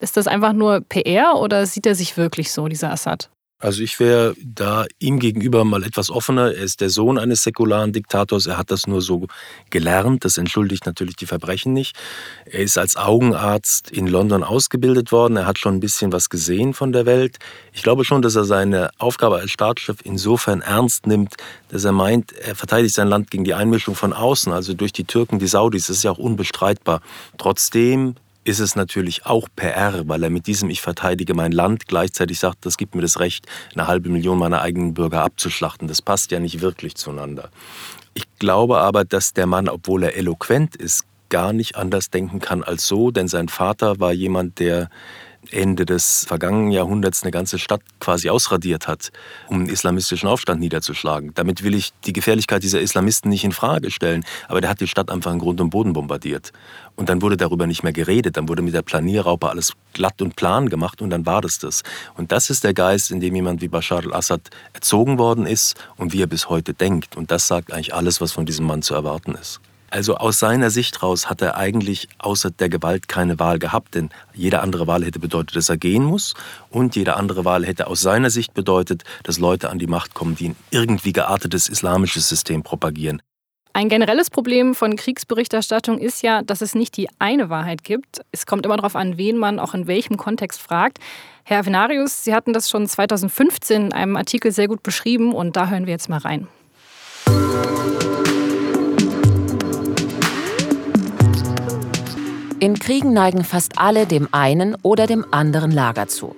Ist 0.00 0.18
das 0.18 0.26
einfach 0.26 0.52
nur 0.52 0.82
PR 0.82 1.36
oder 1.36 1.64
sieht 1.64 1.86
er 1.86 1.94
sich 1.94 2.18
wirklich 2.18 2.52
so, 2.52 2.68
dieser 2.68 2.92
Assad? 2.92 3.30
Also 3.58 3.82
ich 3.82 3.98
wäre 3.98 4.34
da 4.44 4.84
ihm 4.98 5.18
gegenüber 5.18 5.64
mal 5.64 5.82
etwas 5.82 6.10
offener. 6.10 6.54
Er 6.54 6.62
ist 6.62 6.82
der 6.82 6.90
Sohn 6.90 7.16
eines 7.18 7.42
säkularen 7.42 7.90
Diktators. 7.90 8.46
Er 8.46 8.58
hat 8.58 8.70
das 8.70 8.86
nur 8.86 9.00
so 9.00 9.28
gelernt. 9.70 10.26
Das 10.26 10.36
entschuldigt 10.36 10.84
natürlich 10.84 11.16
die 11.16 11.24
Verbrechen 11.24 11.72
nicht. 11.72 11.96
Er 12.44 12.60
ist 12.60 12.76
als 12.76 12.96
Augenarzt 12.96 13.90
in 13.90 14.08
London 14.08 14.44
ausgebildet 14.44 15.10
worden. 15.10 15.38
Er 15.38 15.46
hat 15.46 15.58
schon 15.58 15.76
ein 15.76 15.80
bisschen 15.80 16.12
was 16.12 16.28
gesehen 16.28 16.74
von 16.74 16.92
der 16.92 17.06
Welt. 17.06 17.38
Ich 17.72 17.82
glaube 17.82 18.04
schon, 18.04 18.20
dass 18.20 18.36
er 18.36 18.44
seine 18.44 18.90
Aufgabe 18.98 19.36
als 19.36 19.50
Staatschef 19.52 19.96
insofern 20.04 20.60
ernst 20.60 21.06
nimmt, 21.06 21.36
dass 21.68 21.84
er 21.84 21.92
meint, 21.92 22.32
er 22.32 22.56
verteidigt 22.56 22.94
sein 22.94 23.08
Land 23.08 23.30
gegen 23.30 23.44
die 23.44 23.54
Einmischung 23.54 23.94
von 23.94 24.12
außen, 24.12 24.52
also 24.52 24.74
durch 24.74 24.92
die 24.92 25.04
Türken, 25.04 25.38
die 25.38 25.46
Saudis. 25.46 25.86
Das 25.86 25.96
ist 25.96 26.02
ja 26.02 26.10
auch 26.10 26.18
unbestreitbar. 26.18 27.00
Trotzdem 27.38 28.16
ist 28.46 28.60
es 28.60 28.76
natürlich 28.76 29.26
auch 29.26 29.48
PR, 29.56 30.08
weil 30.08 30.22
er 30.22 30.30
mit 30.30 30.46
diesem 30.46 30.70
Ich 30.70 30.80
verteidige 30.80 31.34
mein 31.34 31.52
Land 31.52 31.88
gleichzeitig 31.88 32.38
sagt, 32.38 32.64
das 32.64 32.76
gibt 32.76 32.94
mir 32.94 33.02
das 33.02 33.18
Recht, 33.18 33.46
eine 33.74 33.88
halbe 33.88 34.08
Million 34.08 34.38
meiner 34.38 34.60
eigenen 34.60 34.94
Bürger 34.94 35.22
abzuschlachten. 35.22 35.88
Das 35.88 36.00
passt 36.00 36.30
ja 36.30 36.38
nicht 36.38 36.60
wirklich 36.60 36.94
zueinander. 36.94 37.50
Ich 38.14 38.24
glaube 38.38 38.78
aber, 38.78 39.04
dass 39.04 39.32
der 39.32 39.46
Mann, 39.46 39.68
obwohl 39.68 40.04
er 40.04 40.16
eloquent 40.16 40.76
ist, 40.76 41.04
gar 41.28 41.52
nicht 41.52 41.76
anders 41.76 42.10
denken 42.10 42.38
kann 42.38 42.62
als 42.62 42.86
so, 42.86 43.10
denn 43.10 43.26
sein 43.26 43.48
Vater 43.48 43.98
war 43.98 44.12
jemand, 44.12 44.60
der 44.60 44.90
Ende 45.50 45.86
des 45.86 46.24
vergangenen 46.26 46.70
Jahrhunderts 46.70 47.22
eine 47.22 47.30
ganze 47.30 47.58
Stadt 47.58 47.82
quasi 48.00 48.30
ausradiert 48.30 48.88
hat, 48.88 49.10
um 49.48 49.56
einen 49.56 49.68
islamistischen 49.68 50.28
Aufstand 50.28 50.60
niederzuschlagen. 50.60 51.32
Damit 51.34 51.62
will 51.62 51.74
ich 51.74 51.92
die 52.04 52.12
Gefährlichkeit 52.12 52.62
dieser 52.62 52.80
Islamisten 52.80 53.30
nicht 53.30 53.44
in 53.44 53.52
Frage 53.52 53.90
stellen, 53.90 54.24
aber 54.48 54.60
der 54.60 54.70
hat 54.70 54.80
die 54.80 54.88
Stadt 54.88 55.10
einfach 55.10 55.32
in 55.32 55.38
Grund 55.38 55.60
und 55.60 55.70
Boden 55.70 55.92
bombardiert. 55.92 56.52
Und 56.96 57.08
dann 57.08 57.20
wurde 57.20 57.36
darüber 57.36 57.66
nicht 57.66 57.82
mehr 57.82 57.92
geredet, 57.92 58.36
dann 58.36 58.48
wurde 58.48 58.62
mit 58.62 58.74
der 58.74 58.82
Planierraupe 58.82 59.48
alles 59.48 59.72
glatt 59.92 60.20
und 60.22 60.36
plan 60.36 60.68
gemacht 60.68 61.02
und 61.02 61.10
dann 61.10 61.26
war 61.26 61.42
das 61.42 61.58
das. 61.58 61.82
Und 62.16 62.32
das 62.32 62.50
ist 62.50 62.64
der 62.64 62.74
Geist, 62.74 63.10
in 63.10 63.20
dem 63.20 63.34
jemand 63.34 63.60
wie 63.60 63.68
Bashar 63.68 64.04
al-Assad 64.04 64.40
erzogen 64.72 65.18
worden 65.18 65.46
ist 65.46 65.74
und 65.96 66.12
wie 66.12 66.22
er 66.22 66.26
bis 66.26 66.48
heute 66.48 66.74
denkt. 66.74 67.16
Und 67.16 67.30
das 67.30 67.46
sagt 67.46 67.72
eigentlich 67.72 67.94
alles, 67.94 68.20
was 68.20 68.32
von 68.32 68.46
diesem 68.46 68.66
Mann 68.66 68.82
zu 68.82 68.94
erwarten 68.94 69.34
ist. 69.34 69.60
Also 69.90 70.16
aus 70.16 70.38
seiner 70.38 70.70
Sicht 70.70 71.02
raus 71.02 71.30
hat 71.30 71.42
er 71.42 71.56
eigentlich 71.56 72.08
außer 72.18 72.50
der 72.50 72.68
Gewalt 72.68 73.08
keine 73.08 73.38
Wahl 73.38 73.58
gehabt, 73.58 73.94
denn 73.94 74.10
jede 74.34 74.60
andere 74.60 74.86
Wahl 74.86 75.04
hätte 75.04 75.18
bedeutet, 75.18 75.56
dass 75.56 75.68
er 75.68 75.76
gehen 75.76 76.04
muss 76.04 76.34
und 76.70 76.96
jede 76.96 77.16
andere 77.16 77.44
Wahl 77.44 77.64
hätte 77.64 77.86
aus 77.86 78.00
seiner 78.00 78.30
Sicht 78.30 78.54
bedeutet, 78.54 79.04
dass 79.22 79.38
Leute 79.38 79.70
an 79.70 79.78
die 79.78 79.86
Macht 79.86 80.14
kommen, 80.14 80.34
die 80.34 80.50
ein 80.50 80.56
irgendwie 80.70 81.12
geartetes 81.12 81.68
islamisches 81.68 82.28
System 82.28 82.62
propagieren. 82.62 83.22
Ein 83.76 83.90
generelles 83.90 84.30
Problem 84.30 84.74
von 84.74 84.96
Kriegsberichterstattung 84.96 85.98
ist 85.98 86.22
ja, 86.22 86.40
dass 86.40 86.62
es 86.62 86.74
nicht 86.74 86.96
die 86.96 87.08
eine 87.18 87.50
Wahrheit 87.50 87.84
gibt. 87.84 88.22
Es 88.32 88.46
kommt 88.46 88.64
immer 88.64 88.78
darauf 88.78 88.96
an, 88.96 89.18
wen 89.18 89.36
man 89.36 89.58
auch 89.60 89.74
in 89.74 89.86
welchem 89.86 90.16
Kontext 90.16 90.62
fragt. 90.62 90.98
Herr 91.44 91.66
Venarius, 91.66 92.24
Sie 92.24 92.32
hatten 92.32 92.54
das 92.54 92.70
schon 92.70 92.88
2015 92.88 93.86
in 93.86 93.92
einem 93.92 94.16
Artikel 94.16 94.50
sehr 94.50 94.66
gut 94.66 94.82
beschrieben 94.82 95.34
und 95.34 95.56
da 95.56 95.68
hören 95.68 95.84
wir 95.84 95.92
jetzt 95.92 96.08
mal 96.08 96.18
rein. 96.20 96.48
In 102.58 102.78
Kriegen 102.78 103.12
neigen 103.12 103.44
fast 103.44 103.78
alle 103.78 104.06
dem 104.06 104.28
einen 104.32 104.76
oder 104.80 105.06
dem 105.06 105.26
anderen 105.30 105.70
Lager 105.70 106.08
zu. 106.08 106.34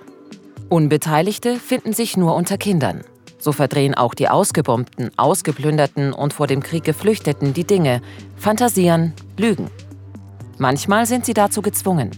Unbeteiligte 0.67 1.55
finden 1.55 1.93
sich 1.93 2.17
nur 2.17 2.35
unter 2.35 2.57
Kindern. 2.57 3.05
So 3.37 3.53
verdrehen 3.53 3.95
auch 3.95 4.13
die 4.13 4.27
Ausgebombten, 4.27 5.11
Ausgeplünderten 5.17 6.11
und 6.11 6.33
vor 6.33 6.45
dem 6.45 6.61
Krieg 6.61 6.83
Geflüchteten 6.83 7.53
die 7.53 7.63
Dinge, 7.63 8.01
fantasieren, 8.35 9.13
lügen. 9.37 9.69
Manchmal 10.57 11.05
sind 11.05 11.25
sie 11.25 11.33
dazu 11.33 11.61
gezwungen. 11.61 12.11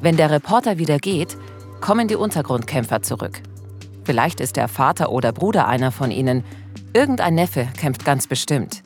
Wenn 0.00 0.16
der 0.16 0.30
Reporter 0.30 0.78
wieder 0.78 0.98
geht, 0.98 1.36
kommen 1.82 2.08
die 2.08 2.16
Untergrundkämpfer 2.16 3.02
zurück. 3.02 3.42
Vielleicht 4.04 4.40
ist 4.40 4.56
der 4.56 4.68
Vater 4.68 5.12
oder 5.12 5.32
Bruder 5.32 5.68
einer 5.68 5.92
von 5.92 6.10
ihnen. 6.10 6.44
Irgendein 6.94 7.34
Neffe 7.34 7.68
kämpft 7.78 8.06
ganz 8.06 8.26
bestimmt. 8.26 8.82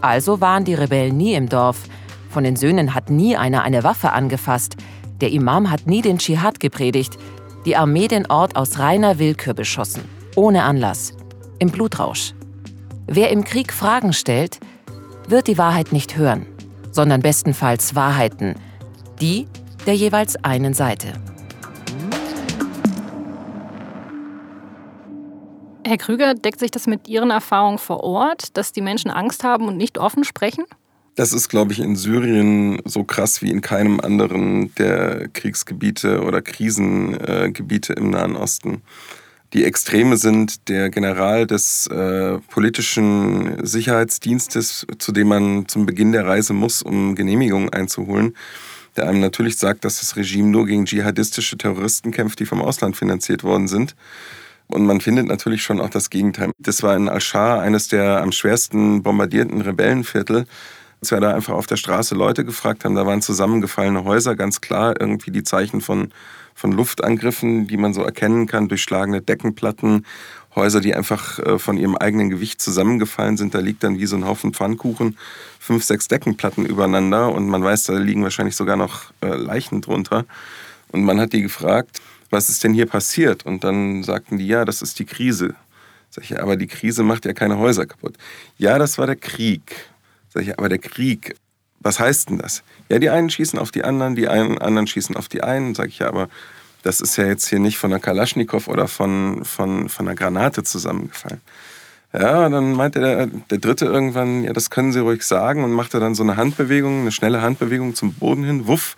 Also 0.00 0.40
waren 0.40 0.64
die 0.64 0.74
Rebellen 0.74 1.18
nie 1.18 1.34
im 1.34 1.50
Dorf, 1.50 1.82
von 2.32 2.44
den 2.44 2.56
Söhnen 2.56 2.94
hat 2.94 3.10
nie 3.10 3.36
einer 3.36 3.62
eine 3.62 3.84
Waffe 3.84 4.12
angefasst. 4.12 4.76
Der 5.20 5.30
Imam 5.30 5.70
hat 5.70 5.86
nie 5.86 6.02
den 6.02 6.18
Dschihad 6.18 6.58
gepredigt. 6.58 7.18
Die 7.64 7.76
Armee 7.76 8.08
den 8.08 8.28
Ort 8.30 8.56
aus 8.56 8.78
reiner 8.78 9.18
Willkür 9.18 9.54
beschossen. 9.54 10.02
Ohne 10.34 10.64
Anlass. 10.64 11.12
Im 11.58 11.70
Blutrausch. 11.70 12.34
Wer 13.06 13.30
im 13.30 13.44
Krieg 13.44 13.72
Fragen 13.72 14.12
stellt, 14.12 14.58
wird 15.28 15.46
die 15.46 15.58
Wahrheit 15.58 15.92
nicht 15.92 16.16
hören, 16.16 16.46
sondern 16.90 17.20
bestenfalls 17.20 17.94
Wahrheiten. 17.94 18.54
Die 19.20 19.46
der 19.86 19.94
jeweils 19.94 20.42
einen 20.44 20.74
Seite. 20.74 21.12
Herr 25.84 25.98
Krüger, 25.98 26.34
deckt 26.34 26.60
sich 26.60 26.70
das 26.70 26.86
mit 26.86 27.08
Ihren 27.08 27.30
Erfahrungen 27.30 27.78
vor 27.78 28.04
Ort, 28.04 28.56
dass 28.56 28.72
die 28.72 28.80
Menschen 28.80 29.10
Angst 29.10 29.42
haben 29.42 29.66
und 29.66 29.76
nicht 29.76 29.98
offen 29.98 30.24
sprechen? 30.24 30.64
Das 31.14 31.34
ist, 31.34 31.50
glaube 31.50 31.72
ich, 31.72 31.80
in 31.80 31.94
Syrien 31.94 32.80
so 32.86 33.04
krass 33.04 33.42
wie 33.42 33.50
in 33.50 33.60
keinem 33.60 34.00
anderen 34.00 34.74
der 34.76 35.28
Kriegsgebiete 35.28 36.22
oder 36.22 36.40
Krisengebiete 36.40 37.92
im 37.92 38.08
Nahen 38.10 38.34
Osten. 38.34 38.80
Die 39.52 39.64
Extreme 39.64 40.16
sind 40.16 40.70
der 40.70 40.88
General 40.88 41.46
des 41.46 41.86
äh, 41.88 42.38
politischen 42.48 43.62
Sicherheitsdienstes, 43.62 44.86
zu 44.98 45.12
dem 45.12 45.28
man 45.28 45.68
zum 45.68 45.84
Beginn 45.84 46.12
der 46.12 46.26
Reise 46.26 46.54
muss, 46.54 46.80
um 46.80 47.14
Genehmigungen 47.14 47.68
einzuholen, 47.68 48.34
der 48.96 49.06
einem 49.06 49.20
natürlich 49.20 49.58
sagt, 49.58 49.84
dass 49.84 50.00
das 50.00 50.16
Regime 50.16 50.48
nur 50.48 50.64
gegen 50.64 50.86
dschihadistische 50.86 51.58
Terroristen 51.58 52.12
kämpft, 52.12 52.40
die 52.40 52.46
vom 52.46 52.62
Ausland 52.62 52.96
finanziert 52.96 53.44
worden 53.44 53.68
sind. 53.68 53.94
Und 54.68 54.86
man 54.86 55.02
findet 55.02 55.26
natürlich 55.26 55.62
schon 55.62 55.82
auch 55.82 55.90
das 55.90 56.08
Gegenteil. 56.08 56.52
Das 56.58 56.82
war 56.82 56.96
in 56.96 57.10
Al-Shar 57.10 57.60
eines 57.60 57.88
der 57.88 58.22
am 58.22 58.32
schwersten 58.32 59.02
bombardierten 59.02 59.60
Rebellenviertel 59.60 60.46
Als 61.02 61.10
wir 61.10 61.18
da 61.18 61.34
einfach 61.34 61.54
auf 61.54 61.66
der 61.66 61.74
Straße 61.74 62.14
Leute 62.14 62.44
gefragt 62.44 62.84
haben, 62.84 62.94
da 62.94 63.04
waren 63.04 63.22
zusammengefallene 63.22 64.04
Häuser, 64.04 64.36
ganz 64.36 64.60
klar 64.60 64.94
irgendwie 65.00 65.32
die 65.32 65.42
Zeichen 65.42 65.80
von, 65.80 66.12
von 66.54 66.70
Luftangriffen, 66.70 67.66
die 67.66 67.76
man 67.76 67.92
so 67.92 68.04
erkennen 68.04 68.46
kann, 68.46 68.68
durchschlagene 68.68 69.20
Deckenplatten, 69.20 70.06
Häuser, 70.54 70.80
die 70.80 70.94
einfach 70.94 71.40
äh, 71.40 71.58
von 71.58 71.76
ihrem 71.76 71.96
eigenen 71.96 72.30
Gewicht 72.30 72.60
zusammengefallen 72.60 73.36
sind. 73.36 73.52
Da 73.52 73.58
liegt 73.58 73.82
dann 73.82 73.98
wie 73.98 74.06
so 74.06 74.14
ein 74.14 74.24
Haufen 74.24 74.54
Pfannkuchen 74.54 75.18
fünf, 75.58 75.82
sechs 75.82 76.06
Deckenplatten 76.06 76.66
übereinander 76.66 77.32
und 77.32 77.48
man 77.48 77.64
weiß, 77.64 77.82
da 77.82 77.94
liegen 77.94 78.22
wahrscheinlich 78.22 78.54
sogar 78.54 78.76
noch 78.76 79.12
äh, 79.22 79.34
Leichen 79.34 79.80
drunter. 79.80 80.24
Und 80.92 81.02
man 81.02 81.18
hat 81.18 81.32
die 81.32 81.42
gefragt, 81.42 82.00
was 82.30 82.48
ist 82.48 82.62
denn 82.62 82.74
hier 82.74 82.86
passiert? 82.86 83.44
Und 83.44 83.64
dann 83.64 84.04
sagten 84.04 84.38
die, 84.38 84.46
ja, 84.46 84.64
das 84.64 84.82
ist 84.82 85.00
die 85.00 85.04
Krise. 85.04 85.56
Sag 86.10 86.24
ich, 86.24 86.40
aber 86.40 86.56
die 86.56 86.68
Krise 86.68 87.02
macht 87.02 87.24
ja 87.24 87.32
keine 87.32 87.58
Häuser 87.58 87.86
kaputt. 87.86 88.14
Ja, 88.56 88.78
das 88.78 88.98
war 88.98 89.06
der 89.06 89.16
Krieg. 89.16 89.90
Sag 90.32 90.42
ich, 90.42 90.58
aber 90.58 90.68
der 90.68 90.78
Krieg, 90.78 91.36
was 91.80 92.00
heißt 92.00 92.30
denn 92.30 92.38
das? 92.38 92.62
Ja, 92.88 92.98
die 92.98 93.10
einen 93.10 93.30
schießen 93.30 93.58
auf 93.58 93.70
die 93.70 93.84
anderen, 93.84 94.14
die 94.14 94.28
einen 94.28 94.58
anderen 94.58 94.86
schießen 94.86 95.16
auf 95.16 95.28
die 95.28 95.42
einen. 95.42 95.74
Sag 95.74 95.88
ich, 95.88 95.98
ja, 95.98 96.08
aber 96.08 96.28
das 96.82 97.00
ist 97.00 97.16
ja 97.16 97.26
jetzt 97.26 97.48
hier 97.48 97.58
nicht 97.58 97.78
von 97.78 97.92
einer 97.92 98.00
Kalaschnikow 98.00 98.66
oder 98.68 98.88
von, 98.88 99.44
von, 99.44 99.88
von 99.88 100.08
einer 100.08 100.16
Granate 100.16 100.62
zusammengefallen. 100.62 101.40
Ja, 102.12 102.48
dann 102.48 102.72
meinte 102.74 103.00
der, 103.00 103.26
der 103.26 103.58
Dritte 103.58 103.86
irgendwann, 103.86 104.44
ja, 104.44 104.52
das 104.52 104.68
können 104.68 104.92
Sie 104.92 105.00
ruhig 105.00 105.22
sagen 105.22 105.64
und 105.64 105.72
machte 105.72 105.98
dann 105.98 106.14
so 106.14 106.22
eine 106.22 106.36
Handbewegung, 106.36 107.02
eine 107.02 107.12
schnelle 107.12 107.40
Handbewegung 107.40 107.94
zum 107.94 108.12
Boden 108.12 108.44
hin, 108.44 108.66
wuff, 108.66 108.96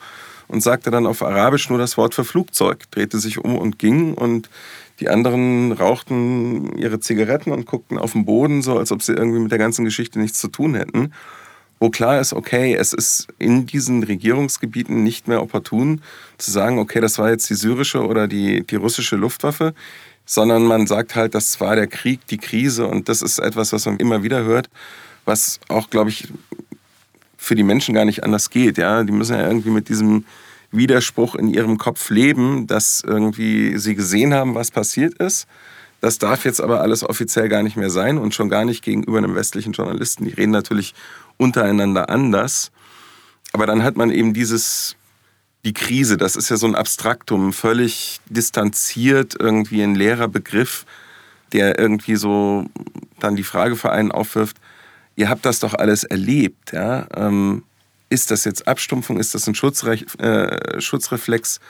und 0.49 0.63
sagte 0.63 0.91
dann 0.91 1.07
auf 1.07 1.23
Arabisch 1.23 1.71
nur 1.71 1.79
das 1.79 1.97
Wort 1.97 2.15
für 2.15 2.25
Flugzeug, 2.25 2.91
drehte 2.91 3.19
sich 3.19 3.39
um 3.39 3.57
und 3.57 3.79
ging 3.79 4.15
und 4.15 4.51
die 5.01 5.09
anderen 5.09 5.73
rauchten 5.73 6.77
ihre 6.77 7.01
Zigaretten 7.01 7.51
und 7.53 7.67
guckten 7.67 7.99
auf 7.99 8.13
den 8.13 8.25
Boden, 8.25 8.63
so 8.63 8.79
als 8.79 8.93
ob 8.93 9.03
sie 9.03 9.13
irgendwie 9.13 9.41
mit 9.41 9.51
der 9.51 9.59
ganzen 9.59 9.85
Geschichte 9.85 10.19
nichts 10.19 10.41
zu 10.41 10.49
tun 10.49 10.75
hätten. 10.75 11.13
Wo 11.81 11.91
klar 11.91 12.21
ist, 12.21 12.33
okay, 12.33 12.75
es 12.75 12.93
ist 12.93 13.27
in 13.39 13.67
diesen 13.67 14.03
Regierungsgebieten 14.05 15.03
nicht 15.03 15.27
mehr 15.27 15.43
opportun 15.43 16.01
zu 16.39 16.51
sagen, 16.51 16.79
okay, 16.79 17.01
das 17.01 17.19
war 17.19 17.31
jetzt 17.31 17.51
die 17.51 17.55
syrische 17.55 18.07
oder 18.07 18.29
die, 18.29 18.65
die 18.65 18.77
russische 18.77 19.17
Luftwaffe, 19.17 19.75
sondern 20.25 20.65
man 20.65 20.87
sagt 20.87 21.17
halt, 21.17 21.35
das 21.35 21.61
war 21.61 21.75
der 21.75 21.89
Krieg, 21.89 22.27
die 22.29 22.39
Krise 22.39 22.87
und 22.87 23.09
das 23.09 23.21
ist 23.21 23.39
etwas, 23.39 23.73
was 23.73 23.87
man 23.87 23.99
immer 23.99 24.23
wieder 24.23 24.45
hört, 24.45 24.71
was 25.25 25.59
auch, 25.69 25.91
glaube 25.91 26.11
ich, 26.11 26.29
für 27.37 27.55
die 27.55 27.63
Menschen 27.63 27.95
gar 27.95 28.05
nicht 28.05 28.23
anders 28.23 28.51
geht. 28.51 28.79
Ja? 28.79 29.03
Die 29.03 29.13
müssen 29.13 29.35
ja 29.35 29.47
irgendwie 29.47 29.71
mit 29.71 29.89
diesem 29.89 30.25
Widerspruch 30.77 31.35
in 31.35 31.49
ihrem 31.49 31.79
Kopf 31.79 32.11
leben, 32.11 32.67
dass 32.67 33.03
irgendwie 33.07 33.79
sie 33.79 33.95
gesehen 33.95 34.35
haben, 34.35 34.55
was 34.55 34.71
passiert 34.71 35.15
ist. 35.15 35.47
Das 36.01 36.19
darf 36.19 36.45
jetzt 36.45 36.61
aber 36.61 36.81
alles 36.81 37.03
offiziell 37.03 37.49
gar 37.49 37.63
nicht 37.63 37.77
mehr 37.77 37.91
sein 37.91 38.19
und 38.19 38.35
schon 38.35 38.49
gar 38.51 38.65
nicht 38.65 38.85
gegenüber 38.85 39.19
einem 39.19 39.35
westlichen 39.35 39.73
Journalisten. 39.73 40.25
Die 40.25 40.35
reden 40.35 40.53
natürlich 40.53 40.95
untereinander 41.39 42.11
anders. 42.11 42.73
Aber 43.53 43.67
dann 43.67 43.83
hat 43.83 43.97
man 43.97 44.11
eben 44.11 44.35
dieses, 44.35 44.97
die 45.65 45.73
Krise, 45.73 46.17
das 46.17 46.37
ist 46.37 46.51
ja 46.51 46.57
so 46.57 46.67
ein 46.67 46.75
Abstraktum, 46.75 47.53
völlig 47.53 48.21
distanziert, 48.27 49.35
irgendwie 49.39 49.83
ein 49.83 49.95
leerer 49.95 50.29
Begriff, 50.29 50.85
der 51.53 51.79
irgendwie 51.79 52.17
so 52.17 52.67
dann 53.21 53.37
die 53.37 53.45
Frage 53.45 53.77
für 53.77 53.91
einen 53.91 54.13
aufwirft, 54.13 54.59
ihr 55.17 55.29
habt 55.29 55.47
das 55.47 55.61
doch 55.61 55.75
alles 55.75 56.05
erlebt, 56.05 56.73
ja? 56.73 57.07
Ähm, 57.17 57.63
ist 58.15 58.31
das 58.31 58.45
jetzt 58.45 58.67
Abstumpfung, 58.69 59.19
ist 59.19 59.35
das 59.35 59.49
ein 59.49 59.57
Schutzre 59.57 59.95
äh, 60.19 60.81
Schutzreflex, 60.81 61.61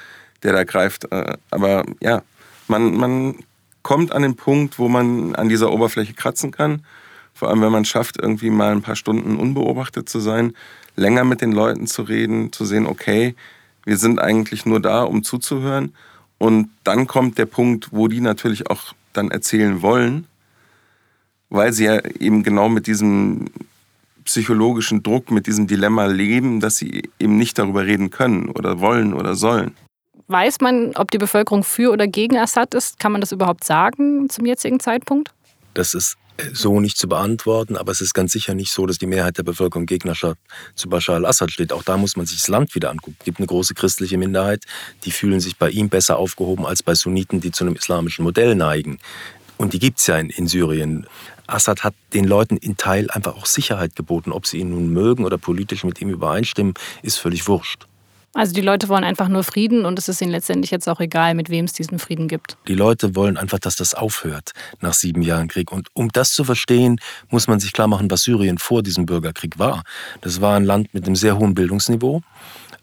der 0.42 0.52
da 0.52 0.64
greift? 0.64 1.10
Äh, 1.10 1.38
aber 1.50 1.84
ja, 2.00 2.22
man, 2.68 2.94
man 2.94 3.36
kommt 3.82 4.12
an 4.12 4.22
den 4.22 4.36
Punkt, 4.36 4.78
wo 4.78 4.88
man 4.88 5.34
an 5.34 5.48
dieser 5.48 5.72
Oberfläche 5.72 6.12
kratzen 6.12 6.50
kann. 6.50 6.84
Vor 7.32 7.48
allem, 7.48 7.62
wenn 7.62 7.72
man 7.72 7.86
schafft, 7.86 8.20
irgendwie 8.20 8.50
mal 8.50 8.72
ein 8.72 8.82
paar 8.82 8.94
Stunden 8.94 9.36
unbeobachtet 9.36 10.08
zu 10.08 10.20
sein, 10.20 10.54
länger 10.96 11.24
mit 11.24 11.40
den 11.40 11.52
Leuten 11.52 11.86
zu 11.86 12.02
reden, 12.02 12.52
zu 12.52 12.64
sehen, 12.64 12.86
okay, 12.86 13.34
wir 13.84 13.96
sind 13.96 14.20
eigentlich 14.20 14.66
nur 14.66 14.80
da, 14.80 15.02
um 15.02 15.24
zuzuhören. 15.24 15.94
Und 16.38 16.70
dann 16.84 17.06
kommt 17.06 17.38
der 17.38 17.46
Punkt, 17.46 17.88
wo 17.90 18.06
die 18.06 18.20
natürlich 18.20 18.70
auch 18.70 18.94
dann 19.14 19.30
erzählen 19.30 19.80
wollen, 19.82 20.26
weil 21.48 21.72
sie 21.72 21.84
ja 21.84 22.04
eben 22.20 22.42
genau 22.42 22.68
mit 22.68 22.86
diesem 22.86 23.46
psychologischen 24.24 25.02
Druck, 25.02 25.30
mit 25.30 25.46
diesem 25.46 25.66
Dilemma 25.66 26.06
leben, 26.06 26.60
dass 26.60 26.76
sie 26.76 27.10
eben 27.18 27.36
nicht 27.36 27.58
darüber 27.58 27.84
reden 27.84 28.10
können 28.10 28.48
oder 28.50 28.80
wollen 28.80 29.14
oder 29.14 29.34
sollen. 29.34 29.74
Weiß 30.26 30.60
man, 30.60 30.92
ob 30.96 31.10
die 31.10 31.18
Bevölkerung 31.18 31.62
für 31.62 31.92
oder 31.92 32.06
gegen 32.06 32.38
Assad 32.38 32.74
ist? 32.74 32.98
Kann 32.98 33.12
man 33.12 33.20
das 33.20 33.32
überhaupt 33.32 33.64
sagen 33.64 34.30
zum 34.30 34.46
jetzigen 34.46 34.80
Zeitpunkt? 34.80 35.30
Das 35.74 35.92
ist 35.92 36.16
so 36.52 36.80
nicht 36.80 36.96
zu 36.96 37.08
beantworten, 37.08 37.76
aber 37.76 37.92
es 37.92 38.00
ist 38.00 38.14
ganz 38.14 38.32
sicher 38.32 38.54
nicht 38.54 38.72
so, 38.72 38.86
dass 38.86 38.98
die 38.98 39.06
Mehrheit 39.06 39.38
der 39.38 39.44
Bevölkerung 39.44 39.86
Gegnerschaft 39.86 40.38
zu 40.74 40.88
Bashar 40.88 41.16
al-Assad 41.16 41.52
steht. 41.52 41.72
Auch 41.72 41.82
da 41.82 41.96
muss 41.96 42.16
man 42.16 42.26
sich 42.26 42.40
das 42.40 42.48
Land 42.48 42.74
wieder 42.74 42.90
angucken. 42.90 43.16
Es 43.20 43.24
gibt 43.24 43.38
eine 43.38 43.46
große 43.46 43.74
christliche 43.74 44.18
Minderheit, 44.18 44.64
die 45.04 45.10
fühlen 45.10 45.40
sich 45.40 45.56
bei 45.56 45.70
ihm 45.70 45.88
besser 45.88 46.16
aufgehoben 46.16 46.66
als 46.66 46.82
bei 46.82 46.94
Sunniten, 46.94 47.40
die 47.40 47.52
zu 47.52 47.64
einem 47.64 47.76
islamischen 47.76 48.24
Modell 48.24 48.54
neigen. 48.54 48.98
Und 49.56 49.72
die 49.72 49.78
gibt 49.78 50.00
es 50.00 50.06
ja 50.08 50.18
in, 50.18 50.30
in 50.30 50.48
Syrien. 50.48 51.06
Assad 51.46 51.84
hat 51.84 51.94
den 52.12 52.24
Leuten 52.24 52.56
in 52.56 52.76
Teil 52.76 53.10
einfach 53.10 53.36
auch 53.36 53.46
Sicherheit 53.46 53.96
geboten. 53.96 54.32
Ob 54.32 54.46
sie 54.46 54.58
ihn 54.58 54.70
nun 54.70 54.88
mögen 54.90 55.24
oder 55.24 55.38
politisch 55.38 55.84
mit 55.84 56.00
ihm 56.00 56.08
übereinstimmen, 56.08 56.74
ist 57.02 57.18
völlig 57.18 57.46
wurscht. 57.48 57.86
Also 58.36 58.52
die 58.52 58.62
Leute 58.62 58.88
wollen 58.88 59.04
einfach 59.04 59.28
nur 59.28 59.44
Frieden 59.44 59.84
und 59.86 59.96
es 59.96 60.08
ist 60.08 60.20
ihnen 60.20 60.32
letztendlich 60.32 60.72
jetzt 60.72 60.88
auch 60.88 60.98
egal, 60.98 61.34
mit 61.34 61.50
wem 61.50 61.66
es 61.66 61.72
diesen 61.72 62.00
Frieden 62.00 62.26
gibt. 62.26 62.56
Die 62.66 62.74
Leute 62.74 63.14
wollen 63.14 63.36
einfach, 63.36 63.60
dass 63.60 63.76
das 63.76 63.94
aufhört 63.94 64.50
nach 64.80 64.92
sieben 64.92 65.22
Jahren 65.22 65.46
Krieg. 65.46 65.70
Und 65.70 65.88
um 65.94 66.10
das 66.10 66.32
zu 66.32 66.42
verstehen, 66.42 67.00
muss 67.30 67.46
man 67.46 67.60
sich 67.60 67.72
klar 67.72 67.86
machen, 67.86 68.10
was 68.10 68.22
Syrien 68.22 68.58
vor 68.58 68.82
diesem 68.82 69.06
Bürgerkrieg 69.06 69.60
war. 69.60 69.84
Das 70.20 70.40
war 70.40 70.56
ein 70.56 70.64
Land 70.64 70.92
mit 70.92 71.06
einem 71.06 71.14
sehr 71.14 71.38
hohen 71.38 71.54
Bildungsniveau, 71.54 72.22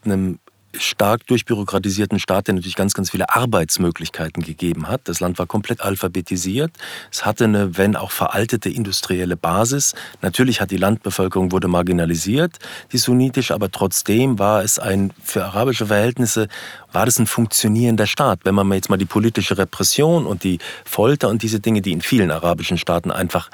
einem 0.05 0.39
stark 0.77 1.25
durchbürokratisierten 1.27 2.19
Staat, 2.19 2.47
der 2.47 2.55
natürlich 2.55 2.75
ganz, 2.75 2.93
ganz 2.93 3.11
viele 3.11 3.33
Arbeitsmöglichkeiten 3.33 4.43
gegeben 4.43 4.87
hat. 4.87 5.01
Das 5.05 5.19
Land 5.19 5.39
war 5.39 5.45
komplett 5.45 5.81
alphabetisiert. 5.81 6.71
Es 7.11 7.25
hatte 7.25 7.45
eine, 7.45 7.77
wenn 7.77 7.95
auch 7.95 8.11
veraltete 8.11 8.69
industrielle 8.69 9.37
Basis. 9.37 9.93
Natürlich 10.21 10.61
hat 10.61 10.71
die 10.71 10.77
Landbevölkerung 10.77 11.51
wurde 11.51 11.67
marginalisiert, 11.67 12.59
die 12.91 12.97
sunnitische, 12.97 13.53
aber 13.53 13.71
trotzdem 13.71 14.39
war 14.39 14.63
es 14.63 14.79
ein, 14.79 15.11
für 15.23 15.45
arabische 15.45 15.87
Verhältnisse, 15.87 16.47
war 16.91 17.05
das 17.05 17.19
ein 17.19 17.27
funktionierender 17.27 18.07
Staat. 18.07 18.39
Wenn 18.43 18.55
man 18.55 18.71
jetzt 18.73 18.89
mal 18.89 18.97
die 18.97 19.05
politische 19.05 19.57
Repression 19.57 20.25
und 20.25 20.43
die 20.43 20.59
Folter 20.85 21.29
und 21.29 21.43
diese 21.43 21.59
Dinge, 21.59 21.81
die 21.81 21.91
in 21.91 22.01
vielen 22.01 22.31
arabischen 22.31 22.77
Staaten 22.77 23.11
einfach 23.11 23.49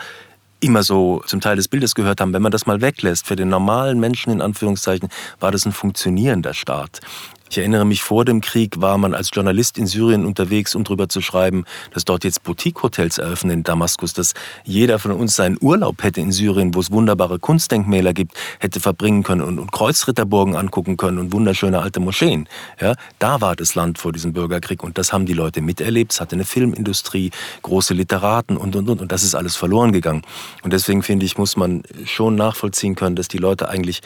immer 0.60 0.84
so 0.84 1.22
zum 1.26 1.41
Teil 1.41 1.56
des 1.56 1.67
Bildes 1.67 1.96
gehört 1.96 2.22
haben, 2.22 2.34
wenn 2.34 2.41
man 2.41 2.52
das 2.52 2.65
mal 2.65 2.82
weglässt, 2.82 3.28
für 3.28 3.36
den 3.36 3.50
normalen 3.50 4.00
Menschen 4.00 4.32
in 4.32 4.41
Anführungszeichen, 4.41 5.10
war 5.39 5.52
das 5.52 5.65
ein 5.65 5.72
funktionierender 5.72 6.54
Staat. 6.54 7.02
Ich 7.50 7.58
erinnere 7.58 7.86
mich, 7.86 8.02
vor 8.02 8.26
dem 8.26 8.42
Krieg 8.42 8.82
war 8.82 8.98
man 8.98 9.14
als 9.14 9.30
Journalist 9.34 9.78
in 9.78 9.88
Syrien 9.88 10.26
unterwegs, 10.26 10.76
um 10.76 10.84
darüber 10.84 11.08
zu 11.08 11.22
schreiben, 11.22 11.66
dass 11.94 12.04
dort 12.04 12.24
jetzt 12.24 12.44
Boutique-Hotels 12.44 13.18
eröffnen 13.18 13.52
in 13.52 13.64
Damaskus, 13.64 14.14
dass 14.14 14.34
jeder 14.64 15.00
von 15.00 15.12
uns 15.12 15.36
seinen 15.36 15.58
Urlaub 15.62 16.04
hätte 16.04 16.20
in 16.20 16.32
Syrien, 16.32 16.74
wo 16.74 16.80
es 16.80 16.92
wunderbare 16.92 17.40
Kunstdenkmäler 17.40 18.14
gibt, 18.14 18.34
hätte 18.60 18.80
verbringen 18.80 19.24
können 19.24 19.42
und, 19.42 19.60
und 19.60 19.72
Kreuzritterburgen 19.72 20.56
angucken 20.56 20.98
können 20.98 21.20
und 21.20 21.32
wunderschöne 21.32 21.80
alte 21.80 22.00
Moscheen. 22.00 22.50
Ja, 22.82 22.96
da 23.20 23.40
war 23.40 23.56
das 23.56 23.76
Land 23.76 23.98
vor 23.98 24.12
diesem 24.12 24.34
Bürgerkrieg 24.34 24.84
und 24.84 24.98
das 24.98 25.14
haben 25.14 25.26
die 25.26 25.34
Leute 25.34 25.62
miterlebt. 25.62 26.14
Es 26.14 26.22
hatte 26.22 26.36
eine 26.36 26.46
Filmindustrie, 26.46 27.32
große 27.62 27.94
Literaten 27.94 28.58
und, 28.58 28.76
und, 28.76 28.90
und. 28.90 29.02
Und 29.02 29.12
das 29.12 29.24
ist 29.24 29.36
alles 29.36 29.56
verloren 29.56 29.92
gegangen. 29.92 30.24
Und 30.64 30.74
deswegen 30.74 31.04
finde 31.04 31.26
ich, 31.26 31.38
muss 31.38 31.56
man 31.56 31.84
schon 32.06 32.36
nachvollziehen 32.36 32.96
können, 32.96 33.16
dass 33.16 33.28
die 33.28 33.38
Leute 33.38 33.70
eigentlich 33.70 34.02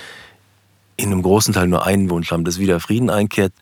in 0.97 1.12
einem 1.12 1.21
großen 1.21 1.54
Teil 1.54 1.67
nur 1.67 1.86
einen 1.86 2.10
Wunsch 2.10 2.32
haben, 2.32 2.43
dass 2.43 2.60
wieder 2.60 2.80
Frieden 2.80 3.10
einkehrt. 3.10 3.54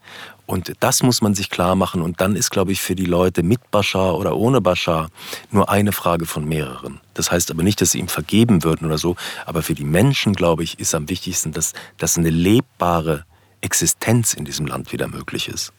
Und 0.46 0.72
das 0.80 1.02
muss 1.04 1.22
man 1.22 1.34
sich 1.34 1.48
klar 1.48 1.76
machen. 1.76 2.02
Und 2.02 2.20
dann 2.20 2.34
ist, 2.34 2.50
glaube 2.50 2.72
ich, 2.72 2.80
für 2.80 2.96
die 2.96 3.04
Leute 3.04 3.44
mit 3.44 3.70
Bashar 3.70 4.18
oder 4.18 4.36
ohne 4.36 4.60
Bashar 4.60 5.08
nur 5.50 5.70
eine 5.70 5.92
Frage 5.92 6.26
von 6.26 6.44
mehreren. 6.44 7.00
Das 7.14 7.30
heißt 7.30 7.50
aber 7.52 7.62
nicht, 7.62 7.80
dass 7.80 7.92
sie 7.92 8.00
ihm 8.00 8.08
vergeben 8.08 8.64
würden 8.64 8.86
oder 8.86 8.98
so. 8.98 9.14
Aber 9.46 9.62
für 9.62 9.74
die 9.74 9.84
Menschen, 9.84 10.32
glaube 10.32 10.64
ich, 10.64 10.80
ist 10.80 10.94
am 10.94 11.08
wichtigsten, 11.08 11.52
dass, 11.52 11.72
dass 11.98 12.18
eine 12.18 12.30
lebbare 12.30 13.24
Existenz 13.60 14.34
in 14.34 14.44
diesem 14.44 14.66
Land 14.66 14.92
wieder 14.92 15.06
möglich 15.06 15.48
ist. 15.48 15.72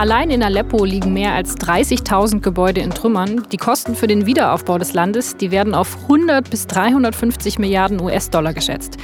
Allein 0.00 0.30
in 0.30 0.42
Aleppo 0.42 0.86
liegen 0.86 1.12
mehr 1.12 1.34
als 1.34 1.58
30.000 1.58 2.40
Gebäude 2.40 2.80
in 2.80 2.88
Trümmern. 2.88 3.46
Die 3.52 3.58
Kosten 3.58 3.94
für 3.94 4.06
den 4.06 4.24
Wiederaufbau 4.24 4.78
des 4.78 4.94
Landes, 4.94 5.36
die 5.36 5.50
werden 5.50 5.74
auf 5.74 5.94
100 6.04 6.48
bis 6.48 6.66
350 6.68 7.58
Milliarden 7.58 8.00
US-Dollar 8.00 8.54
geschätzt. 8.54 8.96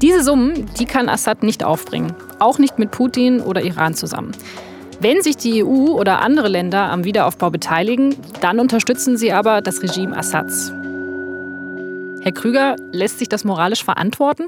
Diese 0.00 0.24
Summen, 0.24 0.70
die 0.78 0.86
kann 0.86 1.10
Assad 1.10 1.42
nicht 1.42 1.62
aufbringen, 1.62 2.14
auch 2.38 2.58
nicht 2.58 2.78
mit 2.78 2.92
Putin 2.92 3.42
oder 3.42 3.60
Iran 3.60 3.92
zusammen. 3.92 4.32
Wenn 5.00 5.20
sich 5.20 5.36
die 5.36 5.62
EU 5.62 5.90
oder 5.90 6.22
andere 6.22 6.48
Länder 6.48 6.90
am 6.90 7.04
Wiederaufbau 7.04 7.50
beteiligen, 7.50 8.16
dann 8.40 8.58
unterstützen 8.58 9.18
sie 9.18 9.34
aber 9.34 9.60
das 9.60 9.82
Regime 9.82 10.16
Assads. 10.16 10.72
Herr 12.22 12.32
Krüger, 12.32 12.76
lässt 12.90 13.18
sich 13.18 13.28
das 13.28 13.44
moralisch 13.44 13.84
verantworten? 13.84 14.44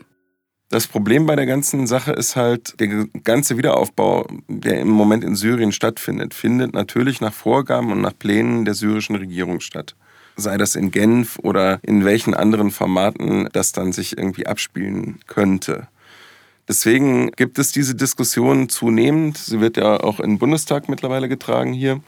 Das 0.71 0.87
Problem 0.87 1.27
bei 1.27 1.37
der 1.37 1.47
ganzen 1.47 1.87
Sache 1.87 2.13
ist 2.13 2.37
halt, 2.37 2.81
der 2.81 3.07
ganze 3.23 3.57
Wiederaufbau, 3.57 4.27
der 4.49 4.81
im 4.81 4.89
Moment 4.89 5.23
in 5.23 5.37
Syrien 5.37 5.73
stattfindet, 5.73 6.35
findet 6.35 6.73
natürlich 6.73 7.21
nach 7.21 7.33
Vorgaben 7.33 7.93
und 7.93 8.01
nach 8.01 8.19
Plänen 8.19 8.65
der 8.65 8.75
syrischen 8.75 9.17
Regierung 9.17 9.61
statt. 9.61 9.95
sei 10.37 10.57
das 10.57 10.75
in 10.75 10.91
Genf 10.91 11.39
oder 11.43 11.79
in 11.83 12.05
welchen 12.05 12.35
anderen 12.35 12.71
Formaten 12.73 13.49
das 13.53 13.71
dann 13.73 13.93
sich 13.93 14.19
irgendwie 14.19 14.47
abspielen 14.47 15.21
könnte. 15.27 15.87
Deswegen 16.67 17.31
gibt 17.33 17.59
es 17.59 17.73
diese 17.73 17.95
Diskussion 17.95 18.69
zunehmend. 18.69 19.37
Sie 19.37 19.61
wird 19.61 19.77
ja 19.77 20.01
auch 20.01 20.19
im 20.19 20.39
Bundestag 20.39 20.89
mittlerweile 20.89 21.29
getragen 21.29 21.73
hier, 21.73 22.01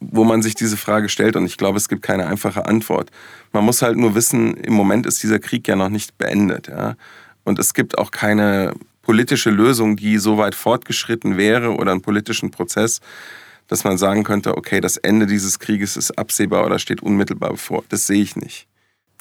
wo 0.00 0.24
man 0.24 0.42
sich 0.42 0.54
diese 0.54 0.76
Frage 0.76 1.08
stellt. 1.08 1.36
Und 1.36 1.44
ich 1.44 1.58
glaube, 1.58 1.76
es 1.76 1.88
gibt 1.88 2.02
keine 2.02 2.26
einfache 2.26 2.66
Antwort. 2.66 3.10
Man 3.52 3.64
muss 3.64 3.82
halt 3.82 3.96
nur 3.96 4.14
wissen, 4.14 4.54
im 4.56 4.72
Moment 4.72 5.06
ist 5.06 5.22
dieser 5.22 5.38
Krieg 5.38 5.68
ja 5.68 5.76
noch 5.76 5.90
nicht 5.90 6.16
beendet. 6.16 6.68
Ja? 6.68 6.96
Und 7.48 7.58
es 7.58 7.72
gibt 7.72 7.96
auch 7.96 8.10
keine 8.10 8.74
politische 9.00 9.48
Lösung, 9.48 9.96
die 9.96 10.18
so 10.18 10.36
weit 10.36 10.54
fortgeschritten 10.54 11.38
wäre 11.38 11.74
oder 11.74 11.92
einen 11.92 12.02
politischen 12.02 12.50
Prozess, 12.50 13.00
dass 13.68 13.84
man 13.84 13.96
sagen 13.96 14.22
könnte, 14.22 14.54
okay, 14.56 14.82
das 14.82 14.98
Ende 14.98 15.26
dieses 15.26 15.58
Krieges 15.58 15.96
ist 15.96 16.18
absehbar 16.18 16.66
oder 16.66 16.78
steht 16.78 17.02
unmittelbar 17.02 17.52
bevor. 17.52 17.84
Das 17.88 18.06
sehe 18.06 18.20
ich 18.20 18.36
nicht. 18.36 18.66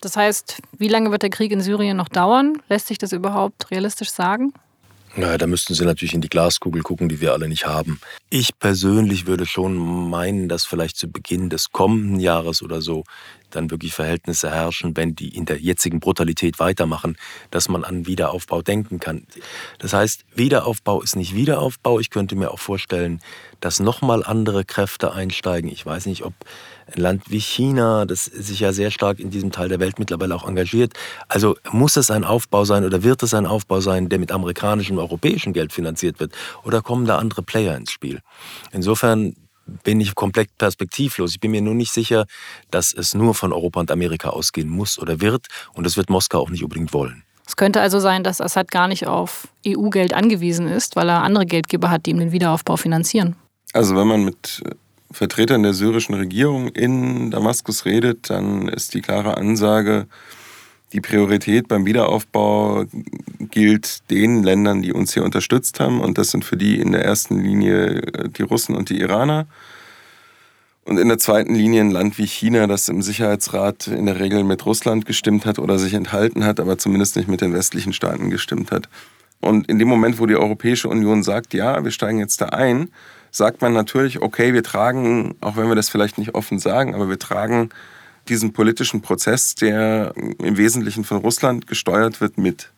Das 0.02 0.18
heißt, 0.18 0.62
wie 0.78 0.90
lange 0.90 1.10
wird 1.12 1.24
der 1.24 1.30
Krieg 1.30 1.54
in 1.54 1.62
Syrien 1.62 1.96
noch 1.96 2.10
dauern? 2.10 2.62
Lässt 2.68 2.88
sich 2.88 2.98
das 2.98 3.14
überhaupt 3.14 3.72
realistisch 3.72 4.12
sagen? 4.12 4.52
Naja, 5.16 5.38
da 5.40 5.48
müssten 5.48 5.74
Sie 5.74 5.84
natürlich 5.84 6.14
in 6.14 6.22
die 6.22 6.30
Glaskugel 6.30 6.84
gucken, 6.84 7.10
die 7.10 7.22
wir 7.22 7.34
alle 7.34 7.48
nicht 7.48 7.66
haben. 7.66 8.00
Ich 8.30 8.60
persönlich 8.60 9.26
würde 9.26 9.48
schon 9.48 9.76
meinen, 10.10 10.48
dass 10.48 10.66
vielleicht 10.66 10.98
zu 10.98 11.08
Beginn 11.08 11.50
des 11.50 11.72
kommenden 11.72 12.20
Jahres 12.20 12.62
oder 12.62 12.82
so 12.82 13.04
dann 13.52 13.72
wirklich 13.72 13.94
Verhältnisse 13.94 14.52
herrschen, 14.52 14.96
wenn 14.96 15.16
die 15.16 15.30
in 15.30 15.46
der 15.46 15.60
jetzigen 15.60 16.00
Brutalität 16.00 16.60
weitermachen, 16.60 17.18
dass 17.52 17.70
man 17.70 17.84
an 17.84 18.08
Wiederaufbau 18.08 18.62
denken 18.62 19.00
kann. 19.00 19.26
Das 19.80 19.94
heißt, 19.94 20.26
Wiederaufbau 20.36 21.02
ist 21.02 21.16
nicht 21.16 21.36
Wiederaufbau. 21.36 22.00
Ich 22.00 22.10
könnte 22.10 22.36
mir 22.36 22.52
auch 22.52 22.60
vorstellen, 22.60 23.22
dass 23.60 23.80
nochmal 23.80 24.24
andere 24.24 24.66
Kräfte 24.66 25.14
einsteigen. 25.14 25.70
Ich 25.72 25.86
weiß 25.86 26.06
nicht, 26.06 26.24
ob 26.24 26.34
ein 26.88 27.02
Land 27.02 27.24
wie 27.30 27.40
China, 27.40 28.06
das 28.06 28.26
sich 28.26 28.60
ja 28.60 28.72
sehr 28.72 28.92
stark 28.92 29.20
in 29.20 29.30
diesem 29.30 29.52
Teil 29.52 29.70
der 29.70 29.80
Welt 29.80 30.00
mittlerweile 30.00 30.36
auch 30.36 30.48
engagiert. 30.48 30.94
Also 31.28 31.58
muss 31.72 31.98
es 31.98 32.12
ein 32.12 32.24
Aufbau 32.24 32.66
sein 32.66 32.86
oder 32.86 33.04
wird 33.04 33.24
es 33.24 33.34
ein 33.34 33.46
Aufbau 33.46 33.82
sein, 33.82 34.10
der 34.10 34.20
mit 34.20 34.32
amerikanischem, 34.32 34.98
europäischem 34.98 35.54
Geld 35.54 35.74
finanziert 35.74 36.20
wird? 36.20 36.34
Oder 36.64 36.82
kommen 36.82 37.06
da 37.06 37.18
andere 37.18 37.44
Player 37.44 37.76
ins 37.76 37.92
Spiel? 37.92 38.22
Insofern 38.72 39.36
bin 39.84 40.00
ich 40.00 40.16
komplett 40.16 40.56
perspektivlos. 40.58 41.32
Ich 41.32 41.40
bin 41.40 41.52
mir 41.52 41.62
nur 41.62 41.76
nicht 41.76 41.92
sicher, 41.92 42.26
dass 42.72 42.94
es 42.94 43.14
nur 43.14 43.34
von 43.36 43.54
Europa 43.54 43.80
und 43.80 43.92
Amerika 43.92 44.30
ausgehen 44.30 44.70
muss 44.70 45.00
oder 45.00 45.22
wird. 45.22 45.48
Und 45.74 45.86
das 45.86 45.98
wird 45.98 46.10
Moskau 46.10 46.40
auch 46.40 46.50
nicht 46.50 46.64
unbedingt 46.64 46.94
wollen. 46.94 47.24
Es 47.46 47.56
könnte 47.56 47.80
also 47.80 48.00
sein, 48.00 48.24
dass 48.24 48.42
Assad 48.42 48.72
gar 48.72 48.88
nicht 48.88 49.08
auf 49.08 49.48
EU-Geld 49.66 50.14
angewiesen 50.14 50.68
ist, 50.68 50.96
weil 50.96 51.08
er 51.10 51.24
andere 51.24 51.46
Geldgeber 51.46 51.90
hat, 51.90 52.06
die 52.06 52.12
ihm 52.12 52.20
den 52.20 52.34
Wiederaufbau 52.34 52.76
finanzieren. 52.76 53.36
Also 53.72 53.96
wenn 53.96 54.08
man 54.08 54.26
mit 54.26 54.62
Vertretern 55.12 55.64
der 55.64 55.74
syrischen 55.74 56.16
Regierung 56.16 56.68
in 56.70 57.32
Damaskus 57.32 57.86
redet, 57.86 58.30
dann 58.30 58.68
ist 58.68 58.94
die 58.94 59.02
klare 59.02 59.38
Ansage, 59.38 60.08
die 60.94 61.02
Priorität 61.02 61.68
beim 61.68 61.86
Wiederaufbau 61.86 62.86
gilt 63.40 64.10
den 64.10 64.44
Ländern, 64.44 64.82
die 64.82 64.94
uns 64.94 65.14
hier 65.14 65.24
unterstützt 65.24 65.80
haben. 65.80 66.00
Und 66.00 66.18
das 66.18 66.32
sind 66.32 66.46
für 66.46 66.58
die 66.58 66.80
in 66.80 66.92
der 66.92 67.04
ersten 67.04 67.40
Linie 67.40 68.02
äh, 68.02 68.30
die 68.30 68.44
Russen 68.44 68.76
und 68.76 68.90
die 68.90 69.00
Iraner. 69.00 69.48
Und 70.86 70.98
in 70.98 71.10
der 71.10 71.18
zweiten 71.18 71.54
Linie 71.54 71.82
ein 71.82 71.92
Land 71.92 72.18
wie 72.18 72.26
China, 72.26 72.66
das 72.66 72.88
im 72.88 73.02
Sicherheitsrat 73.02 73.88
in 73.88 74.06
der 74.06 74.22
Regel 74.22 74.46
mit 74.46 74.66
Russland 74.66 75.06
gestimmt 75.06 75.46
hat 75.46 75.60
oder 75.60 75.78
sich 75.78 75.94
enthalten 75.94 76.46
hat, 76.46 76.62
aber 76.62 76.78
zumindest 76.78 77.18
nicht 77.18 77.28
mit 77.28 77.42
den 77.42 77.54
westlichen 77.54 77.92
Staaten 77.92 78.30
gestimmt 78.30 78.72
hat. 78.72 78.88
Und 79.42 79.68
in 79.68 79.80
dem 79.80 79.90
Moment, 79.90 80.18
wo 80.18 80.26
die 80.26 80.38
Europäische 80.38 80.88
Union 80.88 81.24
sagt, 81.24 81.54
ja, 81.54 81.84
wir 81.84 81.92
steigen 81.92 82.20
jetzt 82.20 82.40
da 82.40 82.48
ein, 82.48 82.90
sagt 83.32 83.62
man 83.62 83.74
natürlich, 83.74 84.22
okay, 84.22 84.54
wir 84.54 84.64
tragen, 84.64 85.36
auch 85.42 85.58
wenn 85.58 85.68
wir 85.68 85.76
das 85.76 85.90
vielleicht 85.90 86.18
nicht 86.18 86.36
offen 86.36 86.58
sagen, 86.58 86.96
aber 86.96 87.10
wir 87.10 87.20
tragen 87.20 87.70
diesen 88.30 88.54
politischen 88.54 89.02
Prozess, 89.02 89.56
der 89.56 90.14
im 90.16 90.58
Wesentlichen 90.58 91.04
von 91.04 91.18
Russland 91.18 91.68
gesteuert 91.68 92.22
wird, 92.22 92.38
mit. 92.38 92.72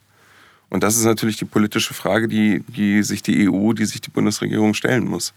Und 0.69 0.83
das 0.83 0.95
ist 0.95 1.05
natürlich 1.05 1.37
die 1.37 1.45
politische 1.45 1.93
Frage, 1.93 2.27
die, 2.27 2.61
die 2.67 3.03
sich 3.03 3.23
die 3.23 3.49
EU, 3.49 3.73
die 3.73 3.85
sich 3.85 4.01
die 4.01 4.11
Bundesregierung 4.11 4.73
stellen 4.73 5.05
muss. 5.05 5.33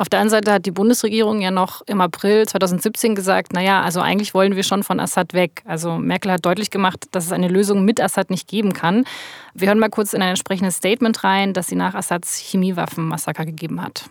Auf 0.00 0.08
der 0.08 0.20
anderen 0.20 0.42
Seite 0.42 0.52
hat 0.54 0.64
die 0.64 0.70
Bundesregierung 0.70 1.42
ja 1.42 1.50
noch 1.50 1.82
im 1.82 2.00
April 2.00 2.48
2017 2.48 3.14
gesagt, 3.14 3.52
naja, 3.52 3.82
also 3.82 4.00
eigentlich 4.00 4.32
wollen 4.32 4.56
wir 4.56 4.62
schon 4.62 4.82
von 4.82 4.98
Assad 4.98 5.34
weg. 5.34 5.60
Also 5.66 5.98
Merkel 5.98 6.32
hat 6.32 6.46
deutlich 6.46 6.70
gemacht, 6.70 7.04
dass 7.10 7.26
es 7.26 7.32
eine 7.32 7.48
Lösung 7.48 7.84
mit 7.84 8.00
Assad 8.00 8.30
nicht 8.30 8.48
geben 8.48 8.72
kann. 8.72 9.04
Wir 9.52 9.68
hören 9.68 9.78
mal 9.78 9.90
kurz 9.90 10.14
in 10.14 10.22
ein 10.22 10.30
entsprechendes 10.30 10.76
Statement 10.76 11.22
rein, 11.22 11.52
das 11.52 11.66
sie 11.66 11.74
nach 11.74 11.94
Assads 11.94 12.38
Chemiewaffenmassaker 12.38 13.44
gegeben 13.44 13.82
hat. 13.82 14.08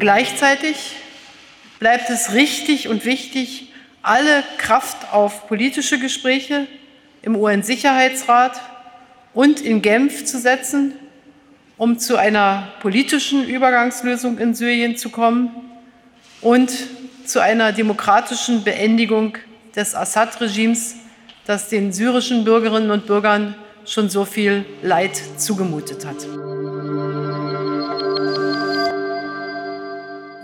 Gleichzeitig 0.00 0.96
bleibt 1.82 2.10
es 2.10 2.32
richtig 2.32 2.86
und 2.86 3.04
wichtig, 3.04 3.72
alle 4.02 4.44
Kraft 4.56 5.12
auf 5.12 5.48
politische 5.48 5.98
Gespräche 5.98 6.68
im 7.22 7.34
UN-Sicherheitsrat 7.34 8.52
und 9.34 9.60
in 9.60 9.82
Genf 9.82 10.24
zu 10.24 10.38
setzen, 10.38 10.92
um 11.76 11.98
zu 11.98 12.16
einer 12.16 12.68
politischen 12.82 13.44
Übergangslösung 13.44 14.38
in 14.38 14.54
Syrien 14.54 14.96
zu 14.96 15.10
kommen 15.10 15.50
und 16.40 16.72
zu 17.24 17.40
einer 17.40 17.72
demokratischen 17.72 18.62
Beendigung 18.62 19.36
des 19.74 19.96
Assad-Regimes, 19.96 20.94
das 21.46 21.68
den 21.68 21.92
syrischen 21.92 22.44
Bürgerinnen 22.44 22.92
und 22.92 23.08
Bürgern 23.08 23.56
schon 23.86 24.08
so 24.08 24.24
viel 24.24 24.64
Leid 24.82 25.20
zugemutet 25.36 26.06
hat. 26.06 26.61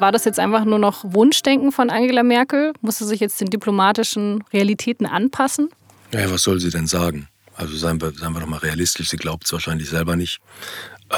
War 0.00 0.12
das 0.12 0.24
jetzt 0.24 0.38
einfach 0.38 0.64
nur 0.64 0.78
noch 0.78 1.02
Wunschdenken 1.04 1.72
von 1.72 1.90
Angela 1.90 2.22
Merkel? 2.22 2.72
Musste 2.80 3.04
sich 3.04 3.18
jetzt 3.18 3.40
den 3.40 3.50
diplomatischen 3.50 4.44
Realitäten 4.52 5.06
anpassen? 5.06 5.70
Ja, 6.12 6.30
was 6.30 6.42
soll 6.42 6.61
sie 6.61 6.70
denn 6.70 6.87
sagen? 6.87 7.28
Also 7.56 7.76
seien 7.76 8.00
wir, 8.00 8.12
seien 8.12 8.32
wir 8.32 8.40
doch 8.40 8.46
mal 8.46 8.58
realistisch, 8.58 9.11
sie 9.11 9.16
glaubt 9.16 9.46
es 9.46 9.52
wahrscheinlich 9.52 9.90
selber 9.90 10.14
nicht. 10.14 10.38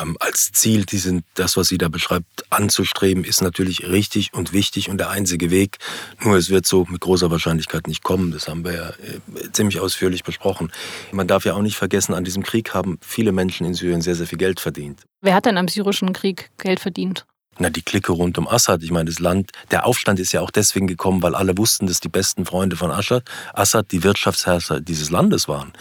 Ähm, 0.01 0.17
als 0.21 0.53
Ziel, 0.53 0.87
diesen, 0.87 1.25
das, 1.35 1.59
was 1.59 1.69
sie 1.69 1.77
da 1.77 1.89
beschreibt, 1.89 2.51
anzustreben, 2.51 3.25
ist 3.25 3.43
natürlich 3.43 3.89
richtig 3.89 4.33
und 4.33 4.55
wichtig 4.55 4.89
und 4.89 4.99
der 4.99 5.11
einzige 5.11 5.51
Weg. 5.51 5.79
Nur 6.25 6.37
es 6.37 6.49
wird 6.49 6.65
so 6.65 6.87
mit 6.89 7.01
großer 7.01 7.31
Wahrscheinlichkeit 7.31 7.87
nicht 7.87 8.03
kommen. 8.03 8.31
Das 8.31 8.49
haben 8.49 8.65
wir 8.65 8.73
ja 8.73 8.89
äh, 8.89 9.53
ziemlich 9.53 9.81
ausführlich 9.81 10.25
besprochen. 10.25 10.73
Man 11.13 11.27
darf 11.27 11.45
ja 11.45 11.55
auch 11.55 11.63
nicht 11.63 11.77
vergessen, 11.77 12.15
an 12.15 12.25
diesem 12.25 12.45
Krieg 12.45 12.73
haben 12.73 12.99
viele 13.03 13.33
Menschen 13.33 13.67
in 13.67 13.75
Syrien 13.75 14.01
sehr, 14.01 14.15
sehr 14.15 14.27
viel 14.27 14.39
Geld 14.39 14.61
verdient. 14.61 15.03
Wer 15.21 15.35
hat 15.35 15.45
denn 15.45 15.59
am 15.59 15.69
syrischen 15.69 16.13
Krieg 16.15 16.51
Geld 16.57 16.81
verdient? 16.81 17.27
Na, 17.61 17.69
die 17.69 17.83
Clique 17.83 18.11
rund 18.11 18.39
um 18.39 18.49
Assad. 18.49 18.83
Ich 18.83 18.91
meine, 18.91 19.05
das 19.05 19.19
Land, 19.19 19.53
der 19.71 19.85
Aufstand 19.85 20.19
ist 20.19 20.33
ja 20.33 20.41
auch 20.41 20.51
deswegen 20.51 20.87
gekommen, 20.87 21.23
weil 21.23 21.35
alle 21.35 21.59
wussten, 21.59 21.87
dass 21.87 22.01
die 22.01 22.09
besten 22.09 22.47
Freunde 22.47 22.75
von 22.75 22.91
Assad, 22.91 23.23
Assad 23.53 23.93
die 23.93 24.03
Wirtschaftsherrscher 24.03 24.81
dieses 24.81 25.11
Landes 25.11 25.47
waren. 25.47 25.73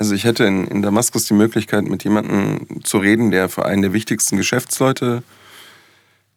Also 0.00 0.14
ich 0.14 0.24
hätte 0.24 0.44
in, 0.44 0.66
in 0.66 0.82
Damaskus 0.82 1.26
die 1.26 1.34
Möglichkeit, 1.34 1.84
mit 1.84 2.02
jemandem 2.02 2.82
zu 2.82 2.98
reden, 2.98 3.30
der 3.30 3.48
für 3.48 3.64
einen 3.64 3.82
der 3.82 3.92
wichtigsten 3.92 4.36
Geschäftsleute 4.36 5.22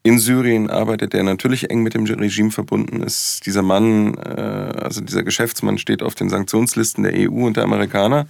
in 0.03 0.19
Syrien 0.19 0.69
arbeitet, 0.69 1.13
der 1.13 1.23
natürlich 1.23 1.71
eng 1.71 1.81
mit 1.81 1.95
dem 1.95 2.05
Regime 2.05 2.51
verbunden 2.51 3.01
ist. 3.01 3.45
Dieser 3.47 3.63
Mann, 3.63 4.13
äh, 4.15 4.39
also 4.83 5.01
dieser 5.01 5.23
Geschäftsmann 5.23 5.79
steht 5.79 6.03
auf 6.03 6.13
den 6.13 6.29
Sanktionslisten 6.29 7.03
der 7.03 7.13
EU 7.15 7.47
und 7.47 7.57
der 7.57 7.63
Amerikaner. 7.63 8.27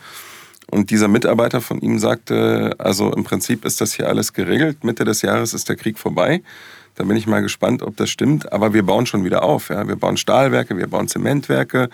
Und 0.72 0.90
dieser 0.90 1.10
Mitarbeiter 1.10 1.60
von 1.60 1.82
ihm 1.82 2.00
sagte, 2.00 2.76
also 2.78 3.12
im 3.14 3.26
Prinzip 3.26 3.66
ist 3.66 3.82
das 3.82 3.94
hier 3.94 4.08
alles 4.08 4.32
geregelt. 4.32 4.84
Mitte 4.86 5.04
des 5.04 5.22
Jahres 5.22 5.54
ist 5.54 5.68
der 5.68 5.76
Krieg 5.76 6.00
vorbei. 6.00 6.42
Da 6.96 7.04
bin 7.04 7.18
ich 7.18 7.28
mal 7.28 7.42
gespannt, 7.42 7.84
ob 7.84 7.98
das 7.98 8.10
stimmt. 8.10 8.52
Aber 8.54 8.74
wir 8.74 8.84
bauen 8.84 9.06
schon 9.06 9.26
wieder 9.26 9.44
auf. 9.44 9.70
Ja. 9.70 9.86
Wir 9.88 9.98
bauen 9.98 10.16
Stahlwerke, 10.16 10.78
wir 10.78 10.88
bauen 10.88 11.10
Zementwerke, 11.10 11.90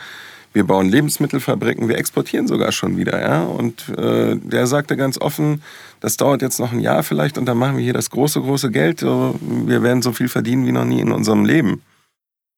wir 0.54 0.64
bauen 0.64 0.90
Lebensmittelfabriken, 0.90 1.88
wir 1.90 1.98
exportieren 1.98 2.48
sogar 2.48 2.72
schon 2.72 2.98
wieder. 2.98 3.20
Ja. 3.20 3.44
Und 3.44 3.90
äh, 3.98 4.36
der 4.36 4.68
sagte 4.68 4.96
ganz 4.96 5.20
offen, 5.20 5.64
das 6.00 6.16
dauert 6.16 6.44
jetzt 6.44 6.60
noch 6.60 6.72
ein 6.72 6.80
Jahr 6.80 7.02
vielleicht 7.02 7.40
und 7.40 7.46
dann 7.46 7.58
machen 7.58 7.78
wir 7.78 7.84
hier 7.84 7.94
das 7.94 8.12
große, 8.12 8.42
große 8.42 8.70
Geld. 8.70 9.02
Wir 9.02 9.82
werden 9.82 10.04
so 10.04 10.12
viel 10.12 10.30
verdienen 10.30 10.68
wie 10.68 10.72
noch 10.72 10.86
nie 10.86 11.02
in 11.02 11.12
unserem 11.12 11.46
Leben. 11.46 11.82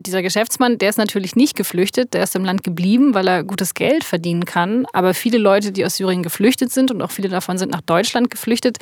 Dieser 0.02 0.22
Geschäftsmann, 0.22 0.78
der 0.78 0.90
ist 0.90 0.98
natürlich 0.98 1.36
nicht 1.36 1.58
geflüchtet, 1.58 2.14
der 2.14 2.24
ist 2.24 2.34
im 2.34 2.46
Land 2.46 2.64
geblieben, 2.64 3.14
weil 3.14 3.28
er 3.28 3.44
gutes 3.44 3.74
Geld 3.74 4.06
verdienen 4.06 4.46
kann. 4.46 4.86
Aber 4.94 5.14
viele 5.14 5.38
Leute, 5.38 5.74
die 5.74 5.86
aus 5.86 5.98
Syrien 5.98 6.24
geflüchtet 6.24 6.72
sind 6.72 6.90
und 6.90 7.02
auch 7.02 7.12
viele 7.12 7.28
davon 7.28 7.58
sind 7.58 7.70
nach 7.74 7.82
Deutschland 7.82 8.32
geflüchtet, 8.32 8.78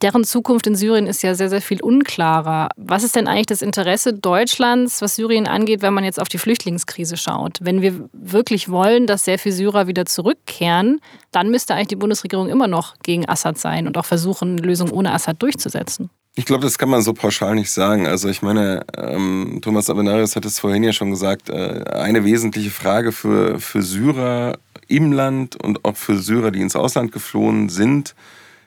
deren 0.00 0.24
Zukunft 0.24 0.66
in 0.66 0.74
Syrien 0.74 1.06
ist 1.06 1.22
ja 1.22 1.34
sehr, 1.34 1.50
sehr 1.50 1.60
viel 1.60 1.82
unklarer. 1.82 2.70
Was 2.78 3.04
ist 3.04 3.14
denn 3.14 3.28
eigentlich 3.28 3.44
das 3.44 3.60
Interesse 3.60 4.14
Deutschlands, 4.14 5.02
was 5.02 5.16
Syrien 5.16 5.46
angeht, 5.46 5.82
wenn 5.82 5.92
man 5.92 6.02
jetzt 6.02 6.18
auf 6.18 6.30
die 6.30 6.38
Flüchtlingskrise 6.38 7.18
schaut? 7.18 7.58
Wenn 7.60 7.82
wir 7.82 8.08
wirklich 8.14 8.70
wollen, 8.70 9.06
dass 9.06 9.26
sehr 9.26 9.38
viele 9.38 9.54
Syrer 9.54 9.86
wieder 9.86 10.06
zurückkehren, 10.06 11.00
dann 11.30 11.50
müsste 11.50 11.74
eigentlich 11.74 11.88
die 11.88 11.96
Bundesregierung 11.96 12.48
immer 12.48 12.68
noch 12.68 12.94
gegen 13.02 13.28
Assad 13.28 13.58
sein 13.58 13.86
und 13.86 13.98
auch 13.98 14.06
versuchen, 14.06 14.52
eine 14.52 14.66
Lösung 14.66 14.90
ohne 14.90 15.12
Assad 15.12 15.42
durchzusetzen. 15.42 16.08
Ich 16.36 16.46
glaube, 16.46 16.64
das 16.64 16.78
kann 16.78 16.88
man 16.88 17.00
so 17.00 17.12
pauschal 17.12 17.54
nicht 17.54 17.70
sagen. 17.70 18.08
Also 18.08 18.28
ich 18.28 18.42
meine, 18.42 18.84
ähm, 18.96 19.60
Thomas 19.62 19.88
Abenarius 19.88 20.34
hat 20.34 20.44
es 20.44 20.58
vorhin 20.58 20.82
ja 20.82 20.92
schon 20.92 21.10
gesagt, 21.10 21.48
äh, 21.48 21.84
eine 21.92 22.24
wesentliche 22.24 22.70
Frage 22.70 23.12
für, 23.12 23.60
für 23.60 23.82
Syrer 23.82 24.58
im 24.88 25.12
Land 25.12 25.62
und 25.62 25.84
auch 25.84 25.96
für 25.96 26.18
Syrer, 26.18 26.50
die 26.50 26.60
ins 26.60 26.74
Ausland 26.74 27.12
geflohen 27.12 27.68
sind, 27.68 28.16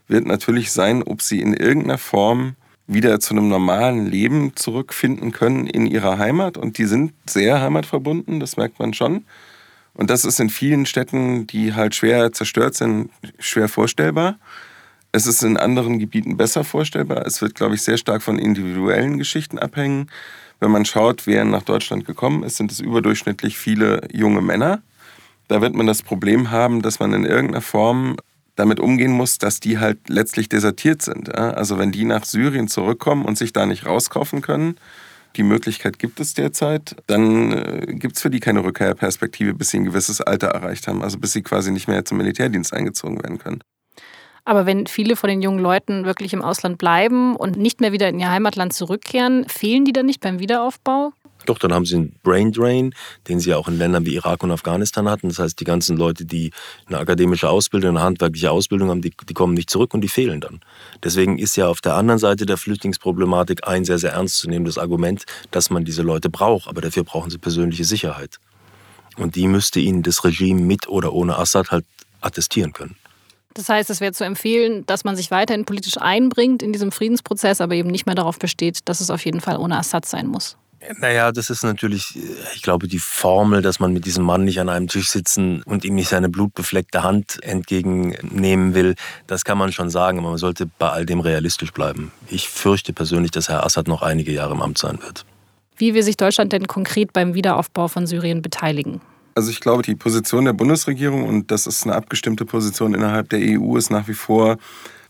wird 0.08 0.26
natürlich 0.26 0.72
sein, 0.72 1.04
ob 1.04 1.22
sie 1.22 1.42
in 1.42 1.54
irgendeiner 1.54 1.98
Form 1.98 2.56
wieder 2.88 3.20
zu 3.20 3.34
einem 3.34 3.50
normalen 3.50 4.08
Leben 4.08 4.56
zurückfinden 4.56 5.34
können 5.34 5.68
in 5.68 5.88
ihrer 5.88 6.18
Heimat. 6.18 6.58
Und 6.58 6.78
die 6.78 6.86
sind 6.86 7.12
sehr 7.26 7.60
heimatverbunden, 7.60 8.40
das 8.40 8.56
merkt 8.56 8.80
man 8.80 8.94
schon. 8.94 9.26
Und 9.94 10.10
das 10.10 10.24
ist 10.24 10.40
in 10.40 10.50
vielen 10.50 10.86
Städten, 10.86 11.48
die 11.48 11.74
halt 11.74 11.96
schwer 11.96 12.32
zerstört 12.32 12.76
sind, 12.76 13.10
schwer 13.40 13.68
vorstellbar. 13.68 14.38
Es 15.18 15.26
ist 15.26 15.42
in 15.42 15.58
anderen 15.58 15.98
Gebieten 15.98 16.38
besser 16.38 16.64
vorstellbar. 16.64 17.26
Es 17.26 17.42
wird, 17.42 17.56
glaube 17.56 17.74
ich, 17.74 17.82
sehr 17.82 17.98
stark 17.98 18.22
von 18.22 18.38
individuellen 18.38 19.18
Geschichten 19.18 19.58
abhängen. 19.58 20.12
Wenn 20.60 20.70
man 20.70 20.86
schaut, 20.86 21.26
wer 21.26 21.44
nach 21.44 21.64
Deutschland 21.64 22.06
gekommen 22.06 22.44
ist, 22.44 22.58
sind 22.58 22.72
es 22.72 22.80
überdurchschnittlich 22.80 23.58
viele 23.58 24.08
junge 24.14 24.42
Männer. 24.42 24.84
Da 25.48 25.60
wird 25.60 25.74
man 25.74 25.88
das 25.88 26.04
Problem 26.04 26.52
haben, 26.52 26.84
dass 26.84 27.00
man 27.00 27.14
in 27.14 27.26
irgendeiner 27.26 27.64
Form 27.64 28.18
damit 28.56 28.80
umgehen 28.80 29.12
muss, 29.12 29.40
dass 29.40 29.60
die 29.60 29.80
halt 29.80 30.08
letztlich 30.08 30.50
desertiert 30.50 31.02
sind. 31.02 31.34
Also 31.34 31.80
wenn 31.80 31.92
die 31.92 32.06
nach 32.06 32.24
Syrien 32.24 32.68
zurückkommen 32.68 33.26
und 33.26 33.40
sich 33.40 33.52
da 33.52 33.66
nicht 33.66 33.88
rauskaufen 33.88 34.44
können, 34.44 34.76
die 35.36 35.42
Möglichkeit 35.42 35.98
gibt 35.98 36.20
es 36.20 36.36
derzeit, 36.36 36.96
dann 37.08 37.54
äh, 37.54 37.86
gibt 37.88 38.18
es 38.18 38.22
für 38.22 38.30
die 38.30 38.40
keine 38.40 38.64
Rückkehrperspektive, 38.64 39.56
bis 39.56 39.72
sie 39.72 39.78
ein 39.78 39.86
gewisses 39.86 40.22
Alter 40.22 40.50
erreicht 40.50 40.88
haben, 40.88 41.02
also 41.02 41.18
bis 41.18 41.34
sie 41.34 41.42
quasi 41.42 41.72
nicht 41.72 41.88
mehr 41.88 42.06
zum 42.06 42.20
Militärdienst 42.20 42.72
eingezogen 42.72 43.24
werden 43.24 43.40
können. 43.40 43.64
Aber 44.48 44.66
wenn 44.66 44.88
viele 44.88 45.18
von 45.18 45.30
den 45.30 45.42
jungen 45.42 45.60
Leuten 45.60 46.06
wirklich 46.06 46.32
im 46.32 46.42
Ausland 46.42 46.78
bleiben 46.78 47.36
und 47.36 47.58
nicht 47.58 47.82
mehr 47.82 47.92
wieder 47.92 48.08
in 48.08 48.18
ihr 48.18 48.32
Heimatland 48.32 48.72
zurückkehren, 48.72 49.46
fehlen 49.50 49.84
die 49.84 49.92
dann 49.92 50.06
nicht 50.06 50.22
beim 50.22 50.40
Wiederaufbau? 50.40 51.12
Doch, 51.46 51.60
dann 51.60 51.74
haben 51.74 51.84
sie 51.84 51.96
einen 51.96 52.16
Brain 52.24 52.54
Drain, 52.54 52.96
den 53.28 53.42
sie 53.42 53.50
ja 53.50 53.58
auch 53.58 53.68
in 53.68 53.78
Ländern 53.78 54.06
wie 54.06 54.16
Irak 54.16 54.44
und 54.44 54.52
Afghanistan 54.52 55.10
hatten. 55.10 55.28
Das 55.28 55.40
heißt, 55.40 55.60
die 55.60 55.66
ganzen 55.66 55.98
Leute, 55.98 56.24
die 56.24 56.52
eine 56.86 56.98
akademische 56.98 57.50
Ausbildung, 57.50 57.98
eine 57.98 58.04
handwerkliche 58.04 58.50
Ausbildung 58.50 58.90
haben, 58.90 59.02
die, 59.02 59.12
die 59.28 59.34
kommen 59.34 59.54
nicht 59.54 59.70
zurück 59.70 59.94
und 59.94 60.00
die 60.00 60.08
fehlen 60.08 60.40
dann. 60.40 60.62
Deswegen 61.04 61.38
ist 61.38 61.58
ja 61.58 61.68
auf 61.68 61.82
der 61.82 61.96
anderen 61.96 62.20
Seite 62.20 62.46
der 62.46 62.56
Flüchtlingsproblematik 62.56 63.68
ein 63.68 63.84
sehr, 63.84 64.00
sehr 64.00 64.14
ernstzunehmendes 64.14 64.78
Argument, 64.78 65.26
dass 65.52 65.70
man 65.70 65.84
diese 65.84 66.04
Leute 66.04 66.30
braucht. 66.30 66.70
Aber 66.70 66.80
dafür 66.80 67.04
brauchen 67.04 67.32
sie 67.32 67.38
persönliche 67.38 67.84
Sicherheit. 67.84 68.40
Und 69.18 69.36
die 69.36 69.48
müsste 69.48 69.82
ihnen 69.82 70.04
das 70.04 70.24
Regime 70.24 70.62
mit 70.62 70.88
oder 70.88 71.12
ohne 71.12 71.38
Assad 71.38 71.72
halt 71.72 71.84
attestieren 72.22 72.72
können. 72.72 72.96
Das 73.58 73.70
heißt, 73.70 73.90
es 73.90 74.02
wäre 74.02 74.14
zu 74.14 74.24
empfehlen, 74.24 74.86
dass 74.86 75.04
man 75.04 75.16
sich 75.16 75.32
weiterhin 75.32 75.66
politisch 75.66 75.98
einbringt 75.98 76.62
in 76.62 76.74
diesem 76.74 76.92
Friedensprozess, 76.92 77.60
aber 77.60 77.74
eben 77.74 77.90
nicht 77.90 78.06
mehr 78.06 78.14
darauf 78.14 78.38
besteht, 78.38 78.82
dass 78.86 79.02
es 79.02 79.10
auf 79.10 79.26
jeden 79.26 79.42
Fall 79.42 79.58
ohne 79.58 79.80
Assad 79.80 80.06
sein 80.06 80.28
muss. 80.28 80.58
Naja, 81.00 81.32
das 81.32 81.50
ist 81.50 81.64
natürlich, 81.64 82.20
ich 82.54 82.62
glaube, 82.62 82.88
die 82.88 83.00
Formel, 83.00 83.64
dass 83.64 83.80
man 83.80 83.94
mit 83.94 84.06
diesem 84.06 84.24
Mann 84.24 84.44
nicht 84.44 84.60
an 84.60 84.70
einem 84.70 84.88
Tisch 84.88 85.10
sitzen 85.10 85.64
und 85.64 85.86
ihm 85.86 85.96
nicht 85.96 86.08
seine 86.08 86.30
blutbefleckte 86.30 87.02
Hand 87.02 87.40
entgegennehmen 87.42 88.76
will, 88.76 88.94
das 89.26 89.44
kann 89.44 89.58
man 89.58 89.72
schon 89.72 89.90
sagen, 89.90 90.20
aber 90.20 90.30
man 90.30 90.38
sollte 90.38 90.68
bei 90.78 90.90
all 90.90 91.08
dem 91.08 91.20
realistisch 91.20 91.74
bleiben. 91.74 92.12
Ich 92.30 92.48
fürchte 92.50 92.94
persönlich, 92.94 93.32
dass 93.32 93.50
Herr 93.50 93.66
Assad 93.66 93.88
noch 93.88 94.04
einige 94.04 94.32
Jahre 94.32 94.54
im 94.54 94.62
Amt 94.62 94.78
sein 94.78 95.00
wird. 95.02 95.26
Wie 95.78 95.96
will 95.96 96.04
sich 96.04 96.16
Deutschland 96.16 96.54
denn 96.54 96.68
konkret 96.68 97.12
beim 97.12 97.34
Wiederaufbau 97.34 97.88
von 97.88 98.06
Syrien 98.06 98.44
beteiligen? 98.44 99.02
Also 99.38 99.52
ich 99.52 99.60
glaube, 99.60 99.84
die 99.84 99.94
Position 99.94 100.46
der 100.46 100.54
Bundesregierung, 100.54 101.24
und 101.24 101.52
das 101.52 101.68
ist 101.68 101.84
eine 101.84 101.94
abgestimmte 101.94 102.44
Position 102.44 102.96
innerhalb 102.96 103.30
der 103.30 103.40
EU, 103.40 103.78
ist 103.78 103.92
nach 103.92 104.08
wie 104.08 104.16
vor, 104.16 104.58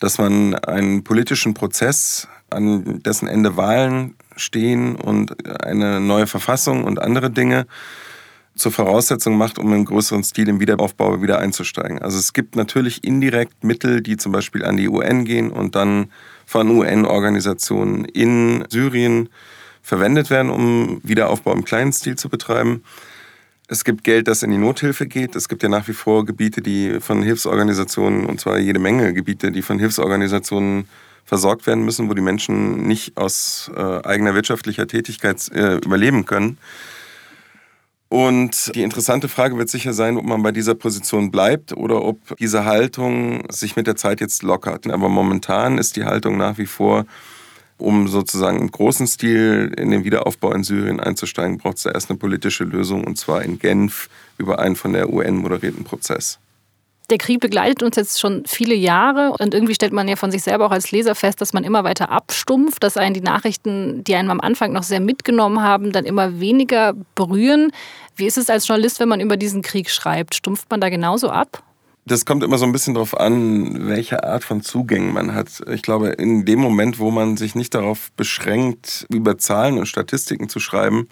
dass 0.02 0.18
man 0.18 0.54
einen 0.54 1.06
politischen 1.06 1.54
Prozess, 1.54 2.28
an 2.50 3.02
dessen 3.04 3.30
Ende 3.30 3.56
Wahlen 3.56 4.16
stehen 4.36 4.98
und 4.98 5.64
eine 5.64 6.02
neue 6.02 6.28
Verfassung 6.28 6.84
und 6.84 7.02
andere 7.02 7.32
Dinge 7.32 7.68
zur 8.54 8.74
Voraussetzung 8.74 9.38
macht, 9.38 9.60
um 9.60 9.74
im 9.74 9.86
größeren 9.86 10.26
Stil 10.26 10.50
im 10.50 10.60
Wiederaufbau 10.60 11.22
wieder 11.22 11.40
einzusteigen. 11.40 12.02
Also 12.02 12.20
es 12.20 12.34
gibt 12.34 12.58
natürlich 12.58 13.06
indirekt 13.06 13.64
Mittel, 13.64 14.02
die 14.02 14.18
zum 14.18 14.34
Beispiel 14.34 14.66
an 14.66 14.76
die 14.76 14.90
UN 14.90 15.24
gehen 15.24 15.52
und 15.52 15.74
dann 15.76 16.12
von 16.46 16.70
UN-Organisationen 16.70 18.04
in 18.04 18.66
Syrien 18.70 19.30
verwendet 19.82 20.30
werden, 20.30 20.52
um 20.52 21.00
Wiederaufbau 21.04 21.54
im 21.54 21.64
kleinen 21.64 21.94
Stil 21.94 22.18
zu 22.18 22.28
betreiben. 22.28 22.84
Es 23.70 23.84
gibt 23.84 24.06
Geld, 24.06 24.30
das 24.30 24.44
in 24.44 24.52
die 24.52 24.58
Nothilfe 24.58 25.08
geht. 25.08 25.36
Es 25.36 25.50
gibt 25.50 25.62
ja 25.62 25.68
nach 25.68 25.88
wie 25.90 25.94
vor 25.94 26.24
Gebiete, 26.24 26.62
die 26.62 27.02
von 27.02 27.22
Hilfsorganisationen, 27.22 28.26
und 28.26 28.40
zwar 28.40 28.60
jede 28.60 28.80
Menge 28.80 29.14
Gebiete, 29.14 29.52
die 29.52 29.62
von 29.62 29.78
Hilfsorganisationen 29.78 30.88
versorgt 31.26 31.68
werden 31.68 31.84
müssen, 31.84 32.10
wo 32.10 32.14
die 32.14 32.22
Menschen 32.22 32.88
nicht 32.88 33.18
aus 33.18 33.70
äh, 33.76 33.82
eigener 34.06 34.34
wirtschaftlicher 34.36 34.88
Tätigkeit 34.88 35.52
äh, 35.54 35.76
überleben 35.78 36.26
können. 36.26 36.58
Und 38.08 38.74
die 38.74 38.84
interessante 38.84 39.28
Frage 39.28 39.58
wird 39.58 39.68
sicher 39.68 39.92
sein, 39.92 40.16
ob 40.16 40.24
man 40.24 40.42
bei 40.42 40.54
dieser 40.54 40.76
Position 40.76 41.30
bleibt 41.30 41.76
oder 41.76 42.04
ob 42.04 42.38
diese 42.38 42.64
Haltung 42.64 43.44
sich 43.52 43.76
mit 43.76 43.86
der 43.86 43.98
Zeit 43.98 44.22
jetzt 44.22 44.44
lockert. 44.44 44.88
Aber 44.88 45.10
momentan 45.10 45.78
ist 45.78 45.98
die 45.98 46.06
Haltung 46.06 46.38
nach 46.38 46.58
wie 46.58 46.68
vor, 46.68 47.06
um 47.78 48.08
sozusagen 48.08 48.60
im 48.60 48.72
großen 48.72 49.08
Stil 49.08 49.74
in 49.78 49.92
den 49.92 50.04
Wiederaufbau 50.04 50.52
in 50.54 50.64
Syrien 50.64 51.00
einzusteigen, 51.00 51.58
braucht 51.58 51.78
es 51.78 51.86
erst 51.86 52.10
eine 52.10 52.18
politische 52.18 52.64
Lösung 52.64 53.04
und 53.04 53.18
zwar 53.18 53.44
in 53.44 53.60
Genf 53.60 54.10
über 54.38 54.60
einen 54.60 54.76
von 54.76 54.94
der 54.94 55.12
UN 55.12 55.38
moderierten 55.38 55.84
Prozess. 55.84 56.40
Der 57.10 57.18
Krieg 57.18 57.40
begleitet 57.40 57.84
uns 57.84 57.96
jetzt 57.96 58.20
schon 58.20 58.44
viele 58.46 58.76
Jahre 58.76 59.32
und 59.40 59.54
irgendwie 59.54 59.74
stellt 59.74 59.94
man 59.94 60.10
ja 60.10 60.18
von 60.18 60.30
sich 60.30 60.44
selber 60.44 60.66
auch 60.66 60.72
als 60.72 60.92
Leser 60.92 61.16
fest, 61.16 61.40
dass 61.40 61.54
man 61.54 61.64
immer 61.64 61.86
weiter 61.86 62.12
abstumpft, 62.12 62.84
dass 62.84 62.98
einen 62.98 63.14
die 63.14 63.22
Nachrichten, 63.22 64.04
die 64.04 64.16
einem 64.16 64.30
am 64.30 64.42
Anfang 64.42 64.74
noch 64.74 64.84
sehr 64.84 65.00
mitgenommen 65.00 65.62
haben, 65.62 65.94
dann 65.94 66.04
immer 66.04 66.42
weniger 66.42 66.96
berühren. 67.16 67.72
Wie 68.18 68.26
ist 68.26 68.38
es 68.38 68.50
als 68.50 68.68
Journalist, 68.68 69.00
wenn 69.00 69.08
man 69.08 69.22
über 69.22 69.38
diesen 69.38 69.62
Krieg 69.62 69.90
schreibt? 69.90 70.36
Stumpft 70.36 70.70
man 70.70 70.82
da 70.82 70.90
genauso 70.90 71.30
ab? 71.30 71.64
Das 72.10 72.26
kommt 72.26 72.42
immer 72.42 72.58
so 72.58 72.66
ein 72.66 72.72
bisschen 72.72 72.94
darauf 72.94 73.20
an, 73.20 73.90
welche 73.90 74.24
Art 74.24 74.46
von 74.46 74.62
Zugängen 74.62 75.12
man 75.12 75.34
hat. 75.34 75.62
Ich 75.70 75.82
glaube, 75.82 76.08
in 76.08 76.46
dem 76.46 76.58
Moment, 76.58 77.00
wo 77.00 77.12
man 77.12 77.36
sich 77.36 77.54
nicht 77.54 77.76
darauf 77.76 78.14
beschränkt, 78.14 79.06
über 79.10 79.38
Zahlen 79.38 79.78
und 79.78 79.88
Statistiken 79.88 80.48
zu 80.48 80.62
schreiben, 80.62 81.10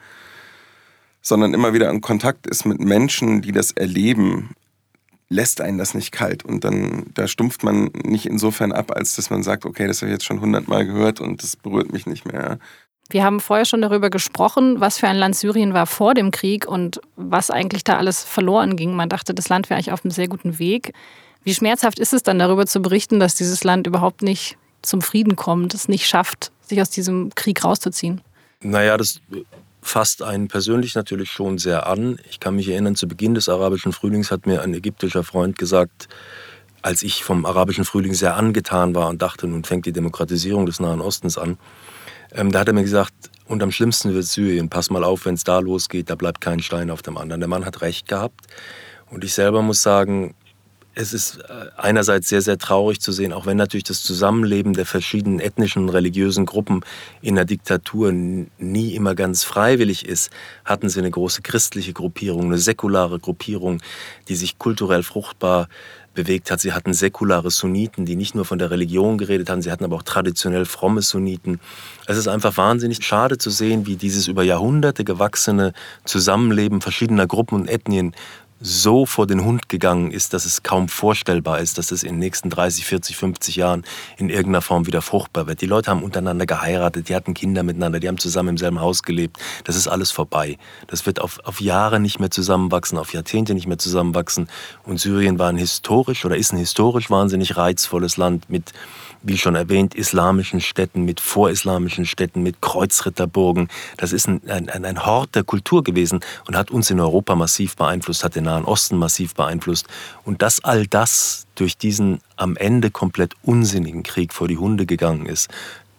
sondern 1.22 1.54
immer 1.54 1.74
wieder 1.74 1.90
in 1.90 2.00
Kontakt 2.00 2.48
ist 2.48 2.66
mit 2.66 2.80
Menschen, 2.80 3.42
die 3.42 3.52
das 3.52 3.72
erleben, 3.72 4.56
lässt 5.28 5.60
einen 5.60 5.78
das 5.78 5.96
nicht 5.96 6.14
kalt. 6.14 6.46
Und 6.46 6.64
dann, 6.64 7.08
da 7.14 7.28
stumpft 7.28 7.66
man 7.66 7.90
nicht 8.06 8.26
insofern 8.26 8.72
ab, 8.72 8.96
als 8.96 9.18
dass 9.18 9.30
man 9.30 9.44
sagt, 9.44 9.66
okay, 9.66 9.88
das 9.88 10.02
habe 10.02 10.12
ich 10.12 10.16
jetzt 10.16 10.26
schon 10.26 10.40
hundertmal 10.40 10.86
gehört 10.86 11.20
und 11.20 11.44
das 11.44 11.58
berührt 11.58 11.92
mich 11.92 12.06
nicht 12.06 12.26
mehr. 12.26 12.58
Wir 13.10 13.24
haben 13.24 13.40
vorher 13.40 13.66
schon 13.66 13.82
darüber 13.82 14.10
gesprochen, 14.10 14.80
was 14.80 14.98
für 14.98 15.08
ein 15.08 15.18
Land 15.18 15.36
Syrien 15.36 15.74
war 15.74 15.86
vor 15.86 16.14
dem 16.16 16.32
Krieg 16.32 16.68
und 16.68 17.00
was 17.16 17.52
eigentlich 17.52 17.84
da 17.84 17.98
alles 17.98 18.24
verloren 18.24 18.76
ging. 18.76 18.96
Man 18.96 19.10
dachte, 19.10 19.34
das 19.34 19.48
Land 19.48 19.70
wäre 19.70 19.78
eigentlich 19.78 19.92
auf 19.92 20.04
einem 20.04 20.12
sehr 20.12 20.28
guten 20.28 20.58
Weg. 20.58 20.94
Wie 21.44 21.54
schmerzhaft 21.54 22.00
ist 22.00 22.14
es 22.14 22.24
dann 22.24 22.40
darüber 22.40 22.66
zu 22.66 22.82
berichten, 22.82 23.20
dass 23.20 23.36
dieses 23.36 23.64
Land 23.64 23.86
überhaupt 23.86 24.24
nicht 24.24 24.58
zum 24.82 25.02
Frieden 25.02 25.36
kommt, 25.36 25.74
es 25.76 25.88
nicht 25.88 26.08
schafft, 26.08 26.52
sich 26.62 26.82
aus 26.82 26.90
diesem 26.90 27.34
Krieg 27.36 27.64
rauszuziehen? 27.64 28.22
Naja, 28.62 28.98
das 28.98 29.22
fasst 29.84 30.24
einen 30.24 30.48
persönlich 30.48 30.96
natürlich 30.96 31.30
schon 31.30 31.60
sehr 31.60 31.86
an. 31.86 32.18
Ich 32.28 32.40
kann 32.40 32.56
mich 32.56 32.70
erinnern, 32.70 32.96
zu 32.96 33.08
Beginn 33.08 33.36
des 33.36 33.48
arabischen 33.48 33.94
Frühlings 33.94 34.32
hat 34.32 34.48
mir 34.48 34.64
ein 34.64 34.74
ägyptischer 34.74 35.24
Freund 35.24 35.60
gesagt, 35.60 36.08
als 36.82 37.04
ich 37.04 37.24
vom 37.24 37.46
arabischen 37.46 37.86
Frühling 37.86 38.16
sehr 38.16 38.36
angetan 38.36 38.96
war 38.96 39.10
und 39.10 39.22
dachte, 39.22 39.48
nun 39.48 39.64
fängt 39.64 39.86
die 39.86 39.92
Demokratisierung 39.92 40.66
des 40.66 40.80
Nahen 40.80 41.02
Ostens 41.02 41.38
an, 41.38 41.58
ähm, 42.36 42.52
da 42.52 42.60
hat 42.60 42.68
er 42.68 42.74
mir 42.74 42.84
gesagt, 42.84 43.14
und 43.48 43.62
am 43.62 43.72
schlimmsten 43.72 44.14
wird 44.14 44.26
Syrien. 44.26 44.70
Pass 44.70 44.90
mal 44.90 45.04
auf, 45.04 45.26
wenn 45.26 45.36
es 45.36 45.44
da 45.44 45.60
losgeht, 45.60 46.10
da 46.10 46.16
bleibt 46.16 46.42
kein 46.42 46.60
Stein 46.62 46.90
auf 46.90 47.02
dem 47.02 47.18
anderen. 47.18 47.42
Der 47.42 47.48
Mann 47.48 47.66
hat 47.66 47.82
recht 47.82 48.08
gehabt. 48.08 48.46
Und 49.10 49.24
ich 49.24 49.34
selber 49.34 49.62
muss 49.62 49.84
sagen, 49.84 50.34
es 50.96 51.14
ist 51.14 51.38
äh, 51.38 51.68
einerseits 51.76 52.30
sehr, 52.30 52.42
sehr 52.42 52.58
traurig 52.58 53.02
zu 53.02 53.12
sehen, 53.12 53.34
auch 53.34 53.46
wenn 53.46 53.58
natürlich 53.58 53.84
das 53.84 54.02
Zusammenleben 54.02 54.74
der 54.74 54.86
verschiedenen 54.86 55.40
ethnischen 55.40 55.90
religiösen 55.90 56.46
Gruppen 56.46 56.82
in 57.22 57.36
der 57.36 57.46
Diktatur 57.46 58.12
nie 58.14 58.96
immer 58.96 59.14
ganz 59.14 59.44
freiwillig 59.44 60.06
ist, 60.06 60.32
hatten 60.64 60.90
sie 60.90 61.00
eine 61.00 61.12
große 61.12 61.42
christliche 61.42 61.94
Gruppierung, 61.94 62.46
eine 62.46 62.58
säkulare 62.58 63.20
Gruppierung, 63.20 63.82
die 64.30 64.36
sich 64.36 64.58
kulturell 64.58 65.04
fruchtbar 65.04 65.68
bewegt 66.16 66.50
hat. 66.50 66.60
Sie 66.60 66.74
hatten 66.74 66.94
säkulare 66.94 67.52
Sunniten, 67.52 68.06
die 68.06 68.16
nicht 68.16 68.34
nur 68.34 68.46
von 68.46 68.58
der 68.58 68.72
Religion 68.72 69.18
geredet 69.18 69.50
haben, 69.50 69.62
sie 69.62 69.72
hatten 69.72 69.84
aber 69.84 69.98
auch 69.98 70.04
traditionell 70.04 70.66
fromme 70.66 71.02
Sunniten. 71.02 71.60
Es 72.08 72.18
ist 72.18 72.28
einfach 72.28 72.58
wahnsinnig 72.58 73.06
schade 73.06 73.38
zu 73.38 73.50
sehen, 73.50 73.86
wie 73.86 73.96
dieses 73.96 74.28
über 74.28 74.44
Jahrhunderte 74.44 75.04
gewachsene 75.04 75.74
Zusammenleben 76.06 76.82
verschiedener 76.82 77.28
Gruppen 77.28 77.56
und 77.56 77.70
Ethnien 77.70 78.16
so 78.68 79.06
vor 79.06 79.28
den 79.28 79.46
Hund 79.46 79.70
gegangen 79.70 80.10
ist, 80.10 80.34
dass 80.34 80.46
es 80.46 80.64
kaum 80.64 80.90
vorstellbar 80.90 81.60
ist, 81.60 81.78
dass 81.78 81.92
es 81.92 82.02
in 82.02 82.14
den 82.14 82.20
nächsten 82.20 82.50
30, 82.50 82.84
40, 82.86 83.16
50 83.16 83.56
Jahren 83.58 83.84
in 84.18 84.30
irgendeiner 84.30 84.64
Form 84.64 84.88
wieder 84.88 85.04
fruchtbar 85.04 85.46
wird. 85.46 85.62
Die 85.62 85.68
Leute 85.68 85.92
haben 85.92 86.02
untereinander 86.02 86.48
geheiratet, 86.48 87.08
die 87.08 87.16
hatten 87.16 87.36
Kinder 87.36 87.62
miteinander, 87.62 88.00
die 88.00 88.08
haben 88.08 88.18
zusammen 88.18 88.50
im 88.50 88.58
selben 88.58 88.80
Haus 88.80 89.04
gelebt. 89.04 89.38
Das 89.66 89.76
ist 89.76 89.88
alles 89.88 90.10
vorbei. 90.10 90.58
Das 90.88 91.06
wird 91.06 91.22
auf, 91.22 91.40
auf 91.44 91.62
Jahre 91.62 92.00
nicht 92.00 92.20
mehr 92.20 92.32
zusammenwachsen, 92.32 92.98
auf 92.98 93.14
Jahrzehnte 93.14 93.54
nicht 93.54 93.68
mehr 93.68 93.78
zusammenwachsen. 93.78 94.50
Und 94.84 95.00
Syrien 95.00 95.38
war 95.38 95.50
ein 95.50 95.58
historisch 95.58 96.26
oder 96.26 96.36
ist 96.36 96.52
ein 96.52 96.58
historisch 96.58 97.12
wahnsinnig 97.12 97.58
reizvolles 97.58 98.18
Land 98.18 98.50
mit 98.50 98.74
wie 99.26 99.38
schon 99.38 99.56
erwähnt, 99.56 99.96
islamischen 99.96 100.62
Städten, 100.62 101.04
mit 101.04 101.20
vorislamischen 101.20 102.06
Städten, 102.06 102.44
mit 102.44 102.62
Kreuzritterburgen. 102.62 103.70
Das 103.98 104.14
ist 104.14 104.28
ein, 104.28 104.42
ein, 104.50 104.70
ein 104.70 105.06
Hort 105.06 105.36
der 105.36 105.44
Kultur 105.44 105.84
gewesen 105.84 106.20
und 106.48 106.56
hat 106.56 106.72
uns 106.72 106.90
in 106.90 107.00
Europa 107.00 107.36
massiv 107.36 107.76
beeinflusst, 107.76 108.24
hat 108.24 108.36
den 108.36 108.46
Nahen 108.46 108.66
Osten 108.66 108.98
massiv 108.98 109.34
beeinflusst. 109.34 109.88
Und 110.24 110.42
dass 110.42 110.64
all 110.64 110.88
das 110.88 111.46
durch 111.56 111.78
diesen 111.78 112.20
am 112.36 112.56
Ende 112.58 112.92
komplett 112.92 113.34
unsinnigen 113.44 114.04
Krieg 114.04 114.34
vor 114.34 114.48
die 114.48 114.58
Hunde 114.58 114.86
gegangen 114.86 115.26
ist, 115.26 115.50